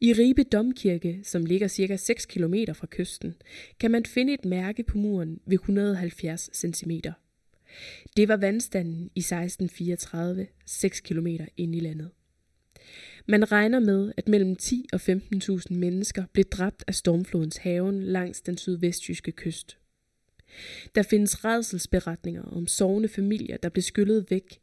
I 0.00 0.12
Ribe 0.12 0.42
Domkirke, 0.42 1.20
som 1.22 1.44
ligger 1.44 1.68
ca. 1.68 1.96
6 1.96 2.26
km 2.26 2.54
fra 2.72 2.86
kysten, 2.90 3.34
kan 3.80 3.90
man 3.90 4.04
finde 4.04 4.34
et 4.34 4.44
mærke 4.44 4.82
på 4.82 4.98
muren 4.98 5.40
ved 5.46 5.54
170 5.54 6.50
cm. 6.52 6.90
Det 8.16 8.28
var 8.28 8.36
vandstanden 8.36 9.10
i 9.14 9.20
1634, 9.20 10.46
6 10.66 11.00
km 11.00 11.26
ind 11.56 11.74
i 11.74 11.80
landet. 11.80 12.10
Man 13.26 13.52
regner 13.52 13.80
med, 13.80 14.12
at 14.16 14.28
mellem 14.28 14.56
10 14.56 14.86
og 14.92 15.00
15.000 15.08 15.74
mennesker 15.74 16.24
blev 16.32 16.44
dræbt 16.44 16.84
af 16.86 16.94
stormflodens 16.94 17.56
haven 17.56 18.02
langs 18.02 18.40
den 18.40 18.58
sydvestjyske 18.58 19.32
kyst. 19.32 19.78
Der 20.94 21.02
findes 21.02 21.44
redselsberetninger 21.44 22.42
om 22.42 22.66
sovende 22.66 23.08
familier, 23.08 23.56
der 23.56 23.68
blev 23.68 23.82
skyllet 23.82 24.30
væk, 24.30 24.58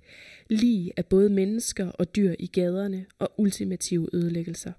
lige 0.49 0.91
af 0.97 1.05
både 1.05 1.29
mennesker 1.29 1.87
og 1.87 2.15
dyr 2.15 2.35
i 2.39 2.47
gaderne 2.47 3.05
og 3.19 3.33
ultimative 3.37 4.09
ødelæggelser. 4.13 4.71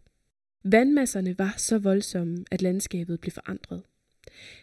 Vandmasserne 0.73 1.38
var 1.38 1.54
så 1.56 1.78
voldsomme, 1.78 2.44
at 2.50 2.62
landskabet 2.62 3.20
blev 3.20 3.32
forandret. 3.32 3.82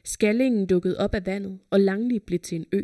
Skallingen 0.03 0.65
dukkede 0.65 0.97
op 0.97 1.15
af 1.15 1.25
vandet, 1.25 1.59
og 1.69 1.79
Langli 1.79 2.19
blev 2.19 2.39
til 2.39 2.55
en 2.55 2.65
ø. 2.71 2.81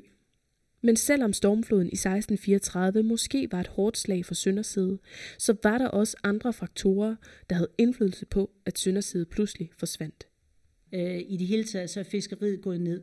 Men 0.82 0.96
selvom 0.96 1.34
stormfloden 1.34 1.88
i 1.88 1.96
1634 1.96 3.04
måske 3.04 3.48
var 3.52 3.60
et 3.60 3.68
hårdt 3.68 3.98
slag 3.98 4.26
for 4.26 4.34
Sønderside, 4.34 5.00
så 5.38 5.56
var 5.64 5.78
der 5.78 5.88
også 5.88 6.18
andre 6.24 6.54
faktorer, 6.54 7.16
der 7.50 7.56
havde 7.56 7.70
indflydelse 7.78 8.26
på, 8.26 8.52
at 8.66 8.80
Sønderside 8.80 9.26
pludselig 9.26 9.70
forsvandt. 9.78 10.28
Øh, 10.94 11.22
I 11.28 11.38
det 11.38 11.48
hele 11.48 11.64
taget 11.64 11.90
så 11.90 12.00
er 12.00 12.04
fiskeriet 12.04 12.62
gået 12.62 12.82
ned. 12.82 13.02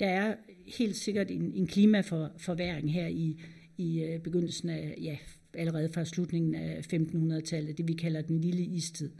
Der 0.00 0.06
er 0.06 0.34
helt 0.66 0.96
sikkert 0.96 1.30
en, 1.30 1.52
en 1.54 1.66
klimaforværing 1.66 2.92
her 2.92 3.06
i, 3.06 3.40
i 3.76 4.02
øh, 4.02 4.20
begyndelsen 4.20 4.68
af, 4.68 4.94
ja, 5.02 5.16
allerede 5.54 5.88
fra 5.92 6.04
slutningen 6.04 6.54
af 6.54 6.86
1500-tallet, 6.92 7.78
det 7.78 7.88
vi 7.88 7.92
kalder 7.92 8.22
den 8.22 8.40
lille 8.40 8.62
istid. 8.62 9.10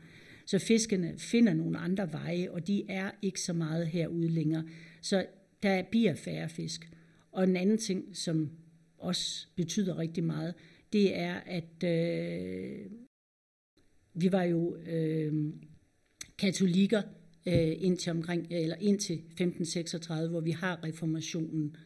Så 0.47 0.59
fiskene 0.59 1.19
finder 1.19 1.55
nogle 1.55 1.79
andre 1.79 2.13
veje, 2.13 2.51
og 2.51 2.67
de 2.67 2.85
er 2.89 3.11
ikke 3.23 3.41
så 3.41 3.53
meget 3.53 3.87
herude 3.87 4.29
længere. 4.29 4.65
Så 5.01 5.27
der 5.63 5.83
bliver 5.91 6.15
færre 6.15 6.49
fisk. 6.49 6.91
Og 7.33 7.45
en 7.45 7.57
anden 7.57 7.79
ting, 7.79 8.17
som 8.17 8.51
også 8.99 9.47
betyder 9.57 9.99
rigtig 9.99 10.25
meget, 10.25 10.55
det 10.93 11.19
er, 11.19 11.35
at 11.35 11.85
øh, 11.85 12.91
vi 14.15 14.33
var 14.33 14.43
jo 14.43 14.77
øh, 14.77 15.53
katolikker 16.39 17.03
øh, 17.47 17.73
indtil, 17.79 18.11
omkring, 18.11 18.47
eller 18.51 18.77
indtil 18.77 19.15
1536, 19.15 20.31
hvor 20.31 20.41
vi 20.41 20.51
har 20.51 20.85
reformationen. 20.85 21.77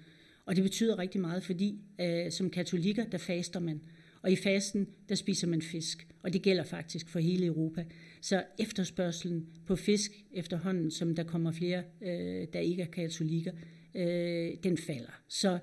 Og 0.45 0.57
det 0.57 0.62
betyder 0.62 0.99
rigtig 0.99 1.21
meget, 1.21 1.43
fordi 1.43 1.81
øh, 2.00 2.31
som 2.31 2.50
katolikker, 2.50 3.05
der 3.05 3.19
faster 3.19 3.61
man. 3.61 3.81
Og 4.23 4.33
i 4.33 4.37
fasten, 4.37 4.89
der 5.09 5.15
spiser 5.15 5.47
man 5.47 5.62
fisk. 5.62 6.07
Og 6.23 6.33
det 6.33 6.43
gælder 6.43 6.65
faktisk 6.65 7.09
for 7.09 7.19
hele 7.19 7.47
Europa. 7.47 7.85
Så 8.21 8.45
efterspørgselen 8.59 9.47
på 9.67 9.77
fisk 9.77 10.11
efterhånden, 10.33 10.91
som 10.91 11.15
der 11.15 11.23
kommer 11.23 11.53
flere, 11.53 11.83
øh, 12.03 12.47
der 12.53 12.59
ikke 12.59 12.83
er 12.83 12.87
katolikker, 12.87 13.53
øh, 13.95 14.50
den 14.62 14.79
falder. 14.79 15.23
Så 15.29 15.59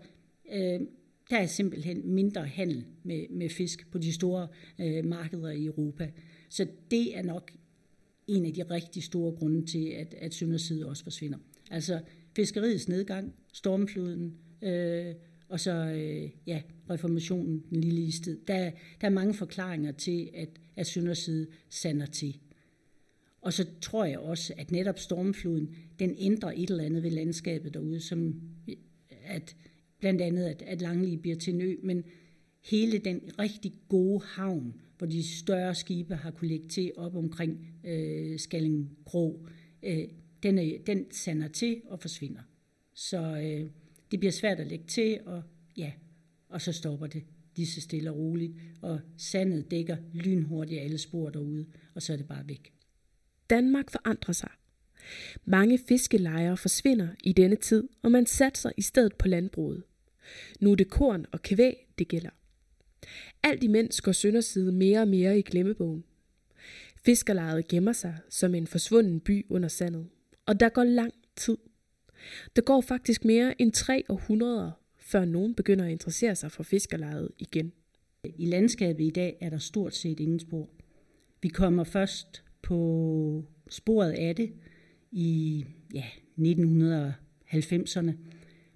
øh, 0.53 0.79
der 1.29 1.37
er 1.37 1.45
simpelthen 1.45 2.13
mindre 2.13 2.45
handel 2.45 2.85
med, 3.03 3.25
med 3.29 3.49
fisk 3.49 3.91
på 3.91 3.97
de 3.97 4.13
store 4.13 4.47
øh, 4.79 5.05
markeder 5.05 5.51
i 5.51 5.65
Europa. 5.65 6.11
Så 6.49 6.67
det 6.91 7.17
er 7.17 7.23
nok 7.23 7.51
en 8.27 8.45
af 8.45 8.53
de 8.53 8.63
rigtig 8.63 9.03
store 9.03 9.31
grunde 9.31 9.65
til, 9.65 9.87
at, 9.89 10.13
at 10.13 10.33
Sønderside 10.33 10.85
også 10.85 11.03
forsvinder. 11.03 11.37
Altså 11.71 12.01
fiskeriets 12.35 12.87
nedgang, 12.87 13.33
stormfloden, 13.53 14.37
øh, 14.61 15.15
og 15.49 15.59
så 15.59 15.71
øh, 15.71 16.29
ja, 16.47 16.61
reformationen, 16.89 17.63
den 17.69 17.81
lille 17.81 18.01
istid. 18.01 18.39
Der, 18.47 18.71
der 19.01 19.07
er 19.07 19.11
mange 19.11 19.33
forklaringer 19.33 19.91
til, 19.91 20.29
at, 20.33 20.49
at 20.75 20.87
Sønderside 20.87 21.47
sander 21.69 22.05
til. 22.05 22.39
Og 23.41 23.53
så 23.53 23.65
tror 23.81 24.05
jeg 24.05 24.19
også, 24.19 24.53
at 24.57 24.71
netop 24.71 24.99
stormfloden, 24.99 25.75
den 25.99 26.15
ændrer 26.19 26.51
et 26.51 26.69
eller 26.69 26.83
andet 26.83 27.03
ved 27.03 27.11
landskabet 27.11 27.73
derude, 27.73 27.99
som 27.99 28.41
at 29.25 29.55
blandt 29.99 30.21
andet, 30.21 30.43
at, 30.45 30.61
at 30.61 30.81
Langli 30.81 31.17
bliver 31.17 31.37
til 31.37 31.53
en 31.53 31.61
ø, 31.61 31.75
men 31.83 32.03
hele 32.63 32.97
den 32.97 33.21
rigtig 33.39 33.73
gode 33.89 34.21
havn, 34.25 34.73
hvor 34.97 35.07
de 35.07 35.23
større 35.23 35.75
skibe 35.75 36.15
har 36.15 36.31
kunne 36.31 36.47
lægge 36.47 36.67
til 36.67 36.91
op 36.97 37.15
omkring 37.15 37.67
øh, 37.83 38.39
Skallingkrog, 38.39 39.47
øh, 39.83 40.03
den, 40.43 40.57
er, 40.57 40.77
den 40.87 41.05
sander 41.11 41.47
til 41.47 41.81
og 41.87 41.99
forsvinder. 41.99 42.41
Så 42.93 43.19
øh, 43.19 43.69
det 44.11 44.19
bliver 44.19 44.31
svært 44.31 44.59
at 44.59 44.67
lægge 44.67 44.85
til, 44.87 45.19
og 45.25 45.43
ja, 45.77 45.91
og 46.49 46.61
så 46.61 46.71
stopper 46.71 47.07
det 47.07 47.23
lige 47.55 47.67
så 47.67 47.81
stille 47.81 48.11
og 48.11 48.17
roligt, 48.17 48.53
og 48.81 48.99
sandet 49.17 49.71
dækker 49.71 49.97
lynhurtigt 50.13 50.81
alle 50.81 50.97
spor 50.97 51.29
derude, 51.29 51.65
og 51.93 52.01
så 52.01 52.13
er 52.13 52.17
det 52.17 52.27
bare 52.27 52.47
væk. 52.47 52.73
Danmark 53.49 53.91
forandrer 53.91 54.33
sig. 54.33 54.49
Mange 55.45 55.79
fiskelejre 55.87 56.57
forsvinder 56.57 57.07
i 57.23 57.33
denne 57.33 57.55
tid, 57.55 57.89
og 58.01 58.11
man 58.11 58.25
satser 58.25 58.71
i 58.77 58.81
stedet 58.81 59.15
på 59.15 59.27
landbruget. 59.27 59.83
Nu 60.59 60.71
er 60.71 60.75
det 60.75 60.89
korn 60.89 61.25
og 61.31 61.41
kvæg, 61.41 61.87
det 61.99 62.07
gælder. 62.07 62.29
Alt 63.43 63.63
imens 63.63 64.01
går 64.01 64.11
Sønderside 64.11 64.71
mere 64.71 64.99
og 64.99 65.07
mere 65.07 65.39
i 65.39 65.41
glemmebogen. 65.41 66.03
Fiskerlejet 67.05 67.67
gemmer 67.67 67.93
sig 67.93 68.17
som 68.29 68.55
en 68.55 68.67
forsvunden 68.67 69.19
by 69.19 69.45
under 69.49 69.69
sandet, 69.69 70.07
og 70.45 70.59
der 70.59 70.69
går 70.69 70.83
lang 70.83 71.13
tid. 71.35 71.57
Der 72.55 72.61
går 72.61 72.81
faktisk 72.81 73.25
mere 73.25 73.61
end 73.61 73.71
tre 73.71 74.03
århundreder, 74.09 74.71
før 74.97 75.25
nogen 75.25 75.55
begynder 75.55 75.85
at 75.85 75.91
interessere 75.91 76.35
sig 76.35 76.51
for 76.51 76.63
fiskerlejet 76.63 77.29
igen. 77.39 77.71
I 78.23 78.45
landskabet 78.45 79.03
i 79.03 79.09
dag 79.09 79.37
er 79.41 79.49
der 79.49 79.57
stort 79.57 79.95
set 79.95 80.19
ingen 80.19 80.39
spor. 80.39 80.69
Vi 81.41 81.47
kommer 81.47 81.83
først 81.83 82.43
på 82.61 83.43
sporet 83.69 84.11
af 84.11 84.35
det 84.35 84.53
i 85.11 85.65
ja, 85.93 86.03
1990'erne 86.39 88.11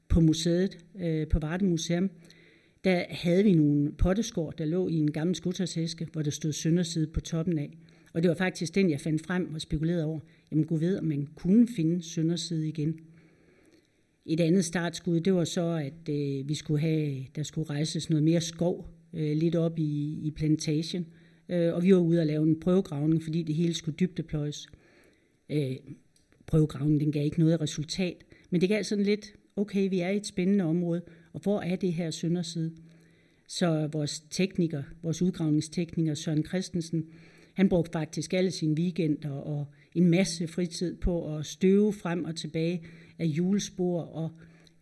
på 0.07 0.19
museet, 0.19 0.77
øh, 0.99 1.27
på 1.27 1.39
Varde 1.39 1.65
Museum. 1.65 2.09
Der 2.83 3.03
havde 3.09 3.43
vi 3.43 3.53
nogle 3.53 3.91
potteskår, 3.91 4.51
der 4.51 4.65
lå 4.65 4.87
i 4.87 4.93
en 4.93 5.11
gammel 5.11 5.35
skuttersæske, 5.35 6.07
hvor 6.11 6.21
der 6.21 6.31
stod 6.31 6.51
sønderside 6.51 7.07
på 7.07 7.19
toppen 7.19 7.57
af. 7.57 7.77
Og 8.13 8.23
det 8.23 8.29
var 8.29 8.35
faktisk 8.35 8.75
den, 8.75 8.89
jeg 8.89 9.01
fandt 9.01 9.25
frem 9.25 9.53
og 9.53 9.61
spekulerede 9.61 10.05
over. 10.05 10.19
Jamen, 10.51 10.65
gud 10.65 10.79
ved, 10.79 10.97
om 10.97 11.05
man 11.05 11.27
kunne 11.35 11.67
finde 11.75 12.03
sønderside 12.03 12.67
igen. 12.67 12.99
Et 14.33 14.39
andet 14.39 14.65
startskud, 14.65 15.19
det 15.19 15.33
var 15.33 15.43
så, 15.43 15.65
at 15.65 16.09
øh, 16.09 16.49
vi 16.49 16.53
skulle 16.53 16.81
have, 16.81 17.25
der 17.35 17.43
skulle 17.43 17.69
rejses 17.69 18.09
noget 18.09 18.23
mere 18.23 18.41
skov 18.41 18.89
øh, 19.13 19.37
lidt 19.37 19.55
op 19.55 19.79
i, 19.79 20.19
i 20.23 20.31
plantagen. 20.31 21.07
Øh, 21.49 21.73
og 21.73 21.83
vi 21.83 21.93
var 21.93 21.99
ude 21.99 22.19
og 22.19 22.25
lave 22.25 22.43
en 22.43 22.59
prøvegravning, 22.59 23.23
fordi 23.23 23.43
det 23.43 23.55
hele 23.55 23.73
skulle 23.73 23.95
dybdepløjes. 23.99 24.67
Øh, 25.49 25.75
prøvegravningen 26.47 26.99
den 26.99 27.11
gav 27.11 27.25
ikke 27.25 27.39
noget 27.39 27.61
resultat, 27.61 28.15
men 28.49 28.61
det 28.61 28.69
gav 28.69 28.83
sådan 28.83 29.03
lidt, 29.03 29.33
okay, 29.55 29.89
vi 29.89 29.99
er 29.99 30.09
i 30.09 30.17
et 30.17 30.25
spændende 30.25 30.63
område, 30.63 31.01
og 31.33 31.41
hvor 31.41 31.61
er 31.61 31.75
det 31.75 31.93
her 31.93 32.11
sønderside? 32.11 32.71
Så 33.47 33.89
vores 33.91 34.19
tekniker, 34.29 34.83
vores 35.03 35.21
udgravningstekniker 35.21 36.13
Søren 36.13 36.45
Christensen, 36.45 37.05
han 37.53 37.69
brugte 37.69 37.91
faktisk 37.93 38.33
alle 38.33 38.51
sine 38.51 38.75
weekender 38.75 39.31
og 39.31 39.67
en 39.95 40.09
masse 40.09 40.47
fritid 40.47 40.97
på 40.97 41.35
at 41.35 41.45
støve 41.45 41.93
frem 41.93 42.25
og 42.25 42.35
tilbage 42.35 42.83
af 43.19 43.25
julespor 43.25 44.01
og 44.01 44.31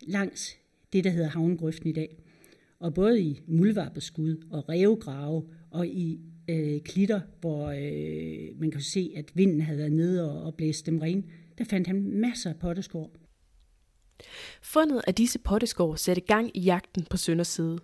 langs 0.02 0.58
det, 0.94 1.04
der 1.04 1.10
hedder 1.10 1.30
havngrøften 1.30 1.90
i 1.90 1.94
dag. 1.94 2.24
Og 2.80 2.94
både 2.94 3.22
i 3.22 3.42
muldvarpeskud 3.48 4.38
og 4.52 4.70
revgrave 4.70 5.44
og 5.72 5.88
i 5.88 6.20
øh, 6.50 6.82
klitter, 6.82 7.22
hvor 7.40 7.68
øh, 7.70 8.60
man 8.60 8.72
kan 8.72 8.82
se, 8.82 9.14
at 9.16 9.32
vinden 9.34 9.62
havde 9.62 9.78
været 9.78 9.92
nede 9.92 10.32
og, 10.32 10.44
og 10.44 10.56
blæst 10.56 10.86
dem 10.86 11.00
ren, 11.00 11.26
der 11.58 11.64
fandt 11.64 11.88
han 11.88 12.04
masser 12.04 12.50
af 12.50 12.60
potteskår. 12.60 13.16
Fundet 14.62 15.02
af 15.08 15.16
disse 15.16 15.40
potteskår 15.40 15.96
satte 15.96 16.22
gang 16.22 16.58
i 16.58 16.60
jagten 16.60 17.06
på 17.10 17.18
Sønderside. 17.18 17.80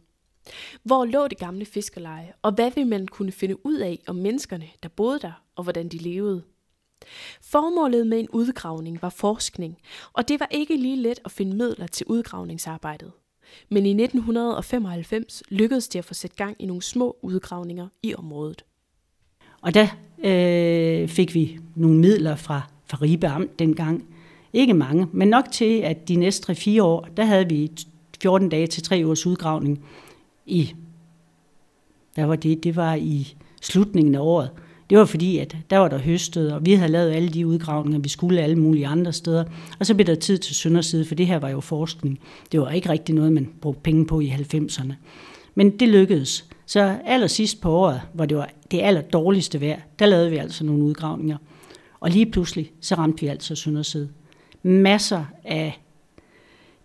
Hvor 0.83 1.05
lå 1.05 1.27
det 1.27 1.37
gamle 1.37 1.65
fiskerleje, 1.65 2.33
og 2.41 2.51
hvad 2.51 2.71
ville 2.75 2.89
man 2.89 3.07
kunne 3.07 3.31
finde 3.31 3.65
ud 3.65 3.79
af 3.79 3.99
om 4.07 4.15
menneskerne, 4.15 4.65
der 4.83 4.89
boede 4.89 5.19
der, 5.19 5.45
og 5.55 5.63
hvordan 5.63 5.87
de 5.87 5.97
levede? 5.97 6.43
Formålet 7.41 8.07
med 8.07 8.19
en 8.19 8.29
udgravning 8.29 9.01
var 9.01 9.09
forskning, 9.09 9.77
og 10.13 10.27
det 10.27 10.39
var 10.39 10.47
ikke 10.51 10.77
lige 10.77 10.95
let 10.95 11.19
at 11.25 11.31
finde 11.31 11.55
midler 11.55 11.87
til 11.87 12.05
udgravningsarbejdet. 12.05 13.11
Men 13.69 13.85
i 13.85 14.03
1995 14.03 15.43
lykkedes 15.49 15.87
det 15.87 15.99
at 15.99 16.05
få 16.05 16.13
sat 16.13 16.35
gang 16.35 16.55
i 16.59 16.65
nogle 16.65 16.81
små 16.81 17.17
udgravninger 17.21 17.87
i 18.03 18.15
området. 18.15 18.65
Og 19.61 19.73
der 19.73 19.87
øh, 20.23 21.07
fik 21.07 21.33
vi 21.33 21.59
nogle 21.75 21.99
midler 21.99 22.35
fra, 22.35 22.61
fra 22.85 22.97
Ribe 23.01 23.27
Amt 23.27 23.59
dengang. 23.59 24.07
Ikke 24.53 24.73
mange, 24.73 25.07
men 25.11 25.27
nok 25.27 25.51
til, 25.51 25.79
at 25.79 26.07
de 26.07 26.15
næste 26.15 26.51
3-4 26.51 26.81
år, 26.81 27.07
der 27.17 27.25
havde 27.25 27.49
vi 27.49 27.71
14 28.21 28.49
dage 28.49 28.67
til 28.67 28.83
3 28.83 29.07
års 29.07 29.25
udgravning 29.25 29.85
i, 30.45 30.75
der 32.15 32.25
var 32.25 32.35
det, 32.35 32.63
det 32.63 32.75
var 32.75 32.95
i 32.95 33.35
slutningen 33.61 34.15
af 34.15 34.19
året. 34.19 34.51
Det 34.89 34.97
var 34.97 35.05
fordi, 35.05 35.37
at 35.37 35.57
der 35.69 35.77
var 35.77 35.87
der 35.87 35.97
høstet, 35.97 36.53
og 36.53 36.65
vi 36.65 36.73
havde 36.73 36.91
lavet 36.91 37.11
alle 37.11 37.29
de 37.29 37.47
udgravninger, 37.47 37.99
vi 37.99 38.09
skulle 38.09 38.41
alle 38.41 38.55
mulige 38.55 38.87
andre 38.87 39.13
steder. 39.13 39.43
Og 39.79 39.85
så 39.85 39.95
blev 39.95 40.07
der 40.07 40.15
tid 40.15 40.37
til 40.37 40.55
Sønderside, 40.55 41.05
for 41.05 41.15
det 41.15 41.27
her 41.27 41.39
var 41.39 41.49
jo 41.49 41.59
forskning. 41.59 42.19
Det 42.51 42.59
var 42.59 42.69
ikke 42.69 42.89
rigtig 42.89 43.15
noget, 43.15 43.33
man 43.33 43.49
brugte 43.61 43.81
penge 43.81 44.05
på 44.05 44.19
i 44.19 44.29
90'erne. 44.29 44.93
Men 45.55 45.69
det 45.79 45.89
lykkedes. 45.89 46.45
Så 46.65 46.97
allersidst 47.05 47.61
på 47.61 47.71
året, 47.71 48.01
hvor 48.13 48.25
det 48.25 48.37
var 48.37 48.49
det 48.71 48.81
aller 48.81 49.01
dårligste 49.01 49.61
vejr, 49.61 49.79
der 49.99 50.05
lavede 50.05 50.29
vi 50.29 50.37
altså 50.37 50.65
nogle 50.65 50.83
udgravninger. 50.83 51.37
Og 51.99 52.09
lige 52.09 52.31
pludselig, 52.31 52.71
så 52.81 52.95
ramte 52.95 53.21
vi 53.21 53.27
altså 53.27 53.55
Sønderside. 53.55 54.09
Masser 54.63 55.25
af 55.43 55.81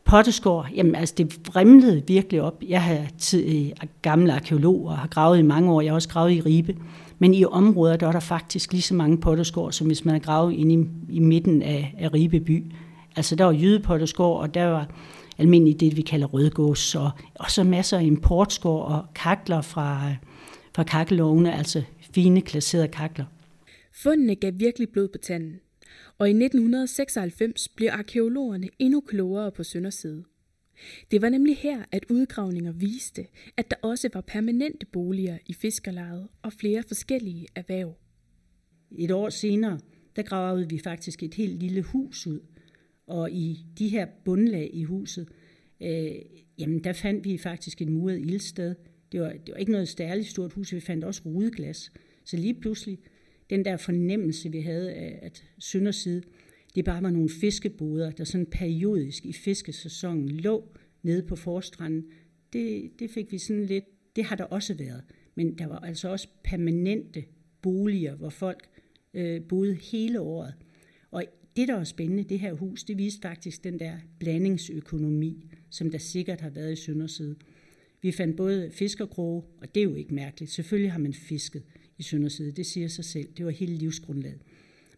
potteskår, 0.04 0.68
jamen 0.76 0.94
altså 0.94 1.14
det 1.18 1.38
vrimlede 1.48 2.02
virkelig 2.06 2.42
op. 2.42 2.62
Jeg 2.68 2.82
har 2.82 3.06
tid, 3.18 3.46
øh, 3.46 3.70
gamle 4.02 4.32
arkeologer 4.32 4.90
og 4.90 4.98
har 4.98 5.08
gravet 5.08 5.38
i 5.38 5.42
mange 5.42 5.72
år. 5.72 5.80
Jeg 5.80 5.90
har 5.90 5.94
også 5.94 6.08
gravet 6.08 6.32
i 6.32 6.40
Ribe. 6.40 6.76
Men 7.22 7.34
i 7.34 7.44
områder, 7.44 7.96
der 7.96 8.08
er 8.08 8.12
der 8.12 8.20
faktisk 8.20 8.72
lige 8.72 8.82
så 8.82 8.94
mange 8.94 9.18
potteskår, 9.18 9.70
som 9.70 9.86
hvis 9.86 10.04
man 10.04 10.14
har 10.14 10.20
gravet 10.20 10.54
inde 10.54 10.74
i, 10.74 11.14
i 11.16 11.18
midten 11.18 11.62
af, 11.62 11.94
af 11.98 12.14
Ribe 12.14 12.40
by. 12.40 12.72
Altså 13.16 13.36
der 13.36 13.44
var 13.44 13.52
jydepotteskår, 13.52 14.38
og 14.40 14.54
der 14.54 14.64
var 14.64 14.94
almindeligt 15.38 15.80
det, 15.80 15.96
vi 15.96 16.02
kalder 16.02 16.26
rødgås, 16.26 16.94
og, 16.94 17.10
og 17.34 17.50
så 17.50 17.64
masser 17.64 17.98
af 17.98 18.02
importskår 18.02 18.82
og 18.82 19.06
kakler 19.14 19.60
fra, 19.60 20.14
fra 20.74 20.82
kakkelovene, 20.82 21.54
altså 21.54 21.82
fine 22.14 22.40
klasserede 22.40 22.88
kakler. 22.88 23.24
Fundene 24.02 24.34
gav 24.34 24.52
virkelig 24.54 24.88
blod 24.88 25.08
på 25.08 25.18
tanden, 25.18 25.54
og 26.18 26.28
i 26.28 26.30
1996 26.30 27.68
blev 27.68 27.88
arkeologerne 27.92 28.68
endnu 28.78 29.00
klogere 29.00 29.50
på 29.50 29.64
Sønderside. 29.64 30.24
Det 31.10 31.22
var 31.22 31.28
nemlig 31.28 31.56
her, 31.56 31.84
at 31.92 32.04
udgravninger 32.10 32.72
viste, 32.72 33.26
at 33.56 33.70
der 33.70 33.76
også 33.82 34.08
var 34.14 34.20
permanente 34.20 34.86
boliger 34.86 35.38
i 35.46 35.52
fiskerlejet 35.52 36.28
og 36.42 36.52
flere 36.52 36.82
forskellige 36.88 37.46
erhverv. 37.54 37.96
Et 38.98 39.10
år 39.10 39.28
senere, 39.28 39.80
der 40.16 40.22
gravede 40.22 40.68
vi 40.68 40.78
faktisk 40.78 41.22
et 41.22 41.34
helt 41.34 41.58
lille 41.58 41.82
hus 41.82 42.26
ud, 42.26 42.40
og 43.06 43.30
i 43.30 43.66
de 43.78 43.88
her 43.88 44.06
bundlag 44.24 44.70
i 44.72 44.84
huset, 44.84 45.28
øh, 45.82 46.10
jamen 46.58 46.84
der 46.84 46.92
fandt 46.92 47.24
vi 47.24 47.38
faktisk 47.38 47.82
en 47.82 47.92
muret 47.92 48.20
ildsted. 48.20 48.74
Det 49.12 49.20
var, 49.20 49.32
det 49.32 49.52
var 49.52 49.56
ikke 49.56 49.72
noget 49.72 49.88
stærligt 49.88 50.28
stort 50.28 50.52
hus, 50.52 50.72
vi 50.72 50.80
fandt 50.80 51.04
også 51.04 51.22
rudeglas. 51.26 51.92
Så 52.24 52.36
lige 52.36 52.54
pludselig, 52.54 52.98
den 53.50 53.64
der 53.64 53.76
fornemmelse, 53.76 54.52
vi 54.52 54.60
havde 54.60 54.92
af, 54.92 55.18
at 55.22 55.44
Sønderside, 55.58 56.22
det 56.74 56.84
bare 56.84 57.02
var 57.02 57.10
nogle 57.10 57.28
fiskeboder, 57.28 58.10
der 58.10 58.24
sådan 58.24 58.46
periodisk 58.46 59.26
i 59.26 59.32
fiskesæsonen 59.32 60.28
lå 60.28 60.76
nede 61.02 61.22
på 61.22 61.36
forstranden. 61.36 62.04
Det, 62.52 62.90
det 62.98 63.10
fik 63.10 63.32
vi 63.32 63.38
sådan 63.38 63.66
lidt, 63.66 63.84
det 64.16 64.24
har 64.24 64.36
der 64.36 64.44
også 64.44 64.74
været. 64.74 65.02
Men 65.34 65.58
der 65.58 65.66
var 65.66 65.78
altså 65.78 66.08
også 66.08 66.28
permanente 66.44 67.24
boliger, 67.62 68.16
hvor 68.16 68.30
folk 68.30 68.68
øh, 69.14 69.42
boede 69.42 69.74
hele 69.74 70.20
året. 70.20 70.54
Og 71.10 71.24
det, 71.56 71.68
der 71.68 71.74
var 71.74 71.84
spændende, 71.84 72.24
det 72.24 72.38
her 72.38 72.52
hus, 72.52 72.84
det 72.84 72.98
viste 72.98 73.20
faktisk 73.22 73.64
den 73.64 73.78
der 73.78 73.98
blandingsøkonomi, 74.18 75.46
som 75.70 75.90
der 75.90 75.98
sikkert 75.98 76.40
har 76.40 76.50
været 76.50 76.72
i 76.72 76.76
Sønderside. 76.76 77.36
Vi 78.02 78.12
fandt 78.12 78.36
både 78.36 78.70
fiskerkroge, 78.70 79.42
og 79.60 79.74
det 79.74 79.80
er 79.80 79.84
jo 79.84 79.94
ikke 79.94 80.14
mærkeligt. 80.14 80.52
Selvfølgelig 80.52 80.92
har 80.92 80.98
man 80.98 81.12
fisket 81.12 81.62
i 81.98 82.02
Sønderside, 82.02 82.52
det 82.52 82.66
siger 82.66 82.88
sig 82.88 83.04
selv. 83.04 83.28
Det 83.36 83.44
var 83.44 83.50
hele 83.50 83.74
livsgrundlaget. 83.74 84.40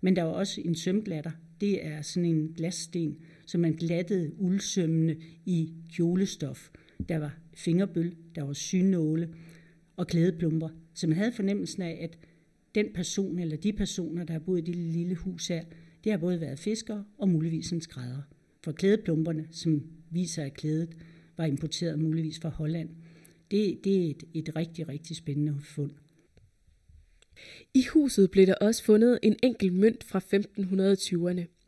Men 0.04 0.16
der 0.16 0.22
var 0.22 0.32
også 0.32 0.60
en 0.64 0.74
sømglatter. 0.74 1.30
Det 1.60 1.86
er 1.86 2.02
sådan 2.02 2.28
en 2.28 2.52
glassten, 2.56 3.16
som 3.46 3.60
man 3.60 3.72
glattede 3.72 4.32
uldsømmene 4.38 5.16
i 5.46 5.72
kjolestof. 5.92 6.70
Der 7.08 7.18
var 7.18 7.38
fingerbøl, 7.54 8.16
der 8.34 8.42
var 8.42 8.52
synåle 8.52 9.28
og 9.96 10.06
klædeplumper. 10.06 10.68
Så 10.94 11.06
man 11.06 11.16
havde 11.16 11.32
fornemmelsen 11.32 11.82
af, 11.82 11.98
at 12.00 12.18
den 12.74 12.86
person 12.94 13.38
eller 13.38 13.56
de 13.56 13.72
personer, 13.72 14.24
der 14.24 14.32
har 14.32 14.40
boet 14.40 14.58
i 14.58 14.72
det 14.72 14.76
lille 14.76 15.14
hus 15.14 15.48
her, 15.48 15.64
det 16.04 16.12
har 16.12 16.18
både 16.18 16.40
været 16.40 16.58
fiskere 16.58 17.04
og 17.18 17.28
muligvis 17.28 17.72
en 17.72 17.80
skrædder. 17.80 18.22
For 18.64 18.72
klædeplumperne, 18.72 19.46
som 19.50 19.82
viser, 20.10 20.44
at 20.44 20.54
klædet 20.54 20.96
var 21.36 21.44
importeret 21.44 21.98
muligvis 21.98 22.38
fra 22.40 22.48
Holland, 22.48 22.88
det, 23.50 23.84
det 23.84 24.06
er 24.06 24.10
et, 24.10 24.24
et 24.34 24.56
rigtig, 24.56 24.88
rigtig 24.88 25.16
spændende 25.16 25.54
fund. 25.60 25.90
I 27.74 27.86
huset 27.92 28.30
blev 28.30 28.46
der 28.46 28.54
også 28.54 28.84
fundet 28.84 29.18
en 29.22 29.36
enkelt 29.42 29.72
mønt 29.74 30.04
fra 30.04 30.18
1520'erne. 30.18 31.58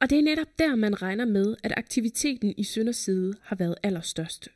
Og 0.00 0.10
det 0.10 0.18
er 0.18 0.22
netop 0.22 0.58
der, 0.58 0.74
man 0.74 1.02
regner 1.02 1.24
med, 1.24 1.56
at 1.62 1.72
aktiviteten 1.76 2.54
i 2.56 2.64
Sønderside 2.64 3.34
har 3.42 3.56
været 3.56 3.74
allerstørst. 3.82 4.48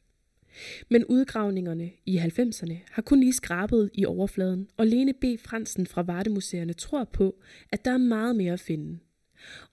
Men 0.90 1.04
udgravningerne 1.04 1.90
i 2.06 2.18
90'erne 2.18 2.74
har 2.90 3.02
kun 3.02 3.20
lige 3.20 3.32
skrabet 3.32 3.90
i 3.94 4.04
overfladen, 4.04 4.68
og 4.76 4.86
Lene 4.86 5.12
B. 5.12 5.24
Fransen 5.38 5.86
fra 5.86 6.02
Vardemuseerne 6.02 6.72
tror 6.72 7.04
på, 7.04 7.42
at 7.72 7.84
der 7.84 7.90
er 7.90 7.98
meget 7.98 8.36
mere 8.36 8.52
at 8.52 8.60
finde. 8.60 8.98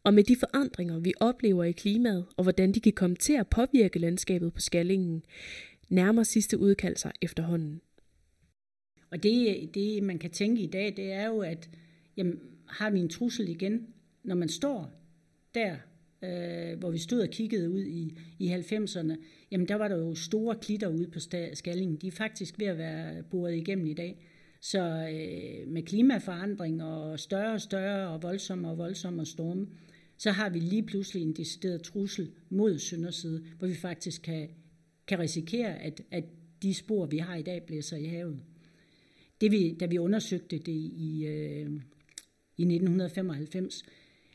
Og 0.04 0.14
med 0.14 0.24
de 0.24 0.36
forandringer, 0.36 1.00
vi 1.00 1.14
oplever 1.20 1.64
i 1.64 1.72
klimaet, 1.72 2.26
og 2.38 2.44
hvordan 2.44 2.72
de 2.72 2.80
kan 2.80 2.94
komme 2.94 3.16
til 3.16 3.34
at 3.34 3.48
påvirke 3.48 4.00
landskabet 4.00 4.54
på 4.54 4.62
Skallingen, 4.62 5.24
nærmer 5.90 6.24
sidste 6.24 6.58
udkald 6.58 6.98
sig 6.98 7.12
efterhånden. 7.22 7.82
Og 9.12 9.24
det, 9.24 9.70
det, 9.74 10.04
man 10.04 10.20
kan 10.20 10.32
tænke 10.32 10.62
i 10.62 10.68
dag, 10.68 10.94
det 10.98 11.12
er 11.12 11.28
jo, 11.28 11.40
at 11.40 11.70
jamen, 12.18 12.40
har 12.68 12.90
vi 12.90 13.00
en 13.00 13.10
trussel 13.10 13.50
igen, 13.50 13.88
når 14.24 14.36
man 14.36 14.50
står 14.50 14.92
der, 15.56 15.76
øh, 16.24 16.80
hvor 16.80 16.92
vi 16.92 16.98
stod 16.98 17.22
og 17.22 17.30
kiggede 17.30 17.70
ud 17.70 17.84
i, 17.84 18.18
i 18.40 18.54
90'erne, 18.54 19.16
jamen 19.52 19.68
der 19.68 19.76
var 19.76 19.88
der 19.88 19.98
jo 19.98 20.16
store 20.16 20.56
klitter 20.56 20.88
ude 20.88 21.08
på 21.08 21.20
Skallingen. 21.54 21.96
De 21.96 22.08
er 22.08 22.12
faktisk 22.12 22.60
ved 22.60 22.68
at 22.68 22.78
være 22.78 23.24
boret 23.24 23.56
igennem 23.56 23.86
i 23.86 23.94
dag. 23.94 24.28
Så 24.62 24.80
øh, 24.80 25.68
med 25.68 25.84
klimaforandring 25.84 26.84
og 26.84 27.20
større 27.20 27.54
og 27.54 27.62
større 27.62 28.10
og 28.10 28.24
voldsomme 28.24 28.70
og 28.70 28.78
voldsomme 28.78 29.26
storme, 29.26 29.68
så 30.18 30.32
har 30.32 30.50
vi 30.50 30.60
lige 30.60 30.84
pludselig 30.84 31.24
en 31.24 31.34
decideret 31.34 31.82
trussel 31.82 32.32
mod 32.50 32.78
Sønderside, 32.78 33.44
hvor 33.60 33.68
vi 33.68 33.76
faktisk 33.76 34.22
kan, 34.22 34.50
kan 35.08 35.20
risikere, 35.20 35.80
at, 35.80 36.02
at 36.12 36.24
de 36.62 36.74
spor, 36.74 37.06
vi 37.06 37.18
har 37.18 37.36
i 37.36 37.42
dag, 37.42 37.64
blæser 37.64 37.98
i 37.98 38.06
havet. 38.06 38.40
Det 39.42 39.52
vi, 39.52 39.76
da 39.80 39.86
vi 39.86 39.98
undersøgte 39.98 40.58
det 40.58 40.92
i, 40.98 41.26
øh, 41.26 41.70
i 42.58 42.64
1995, 42.64 43.84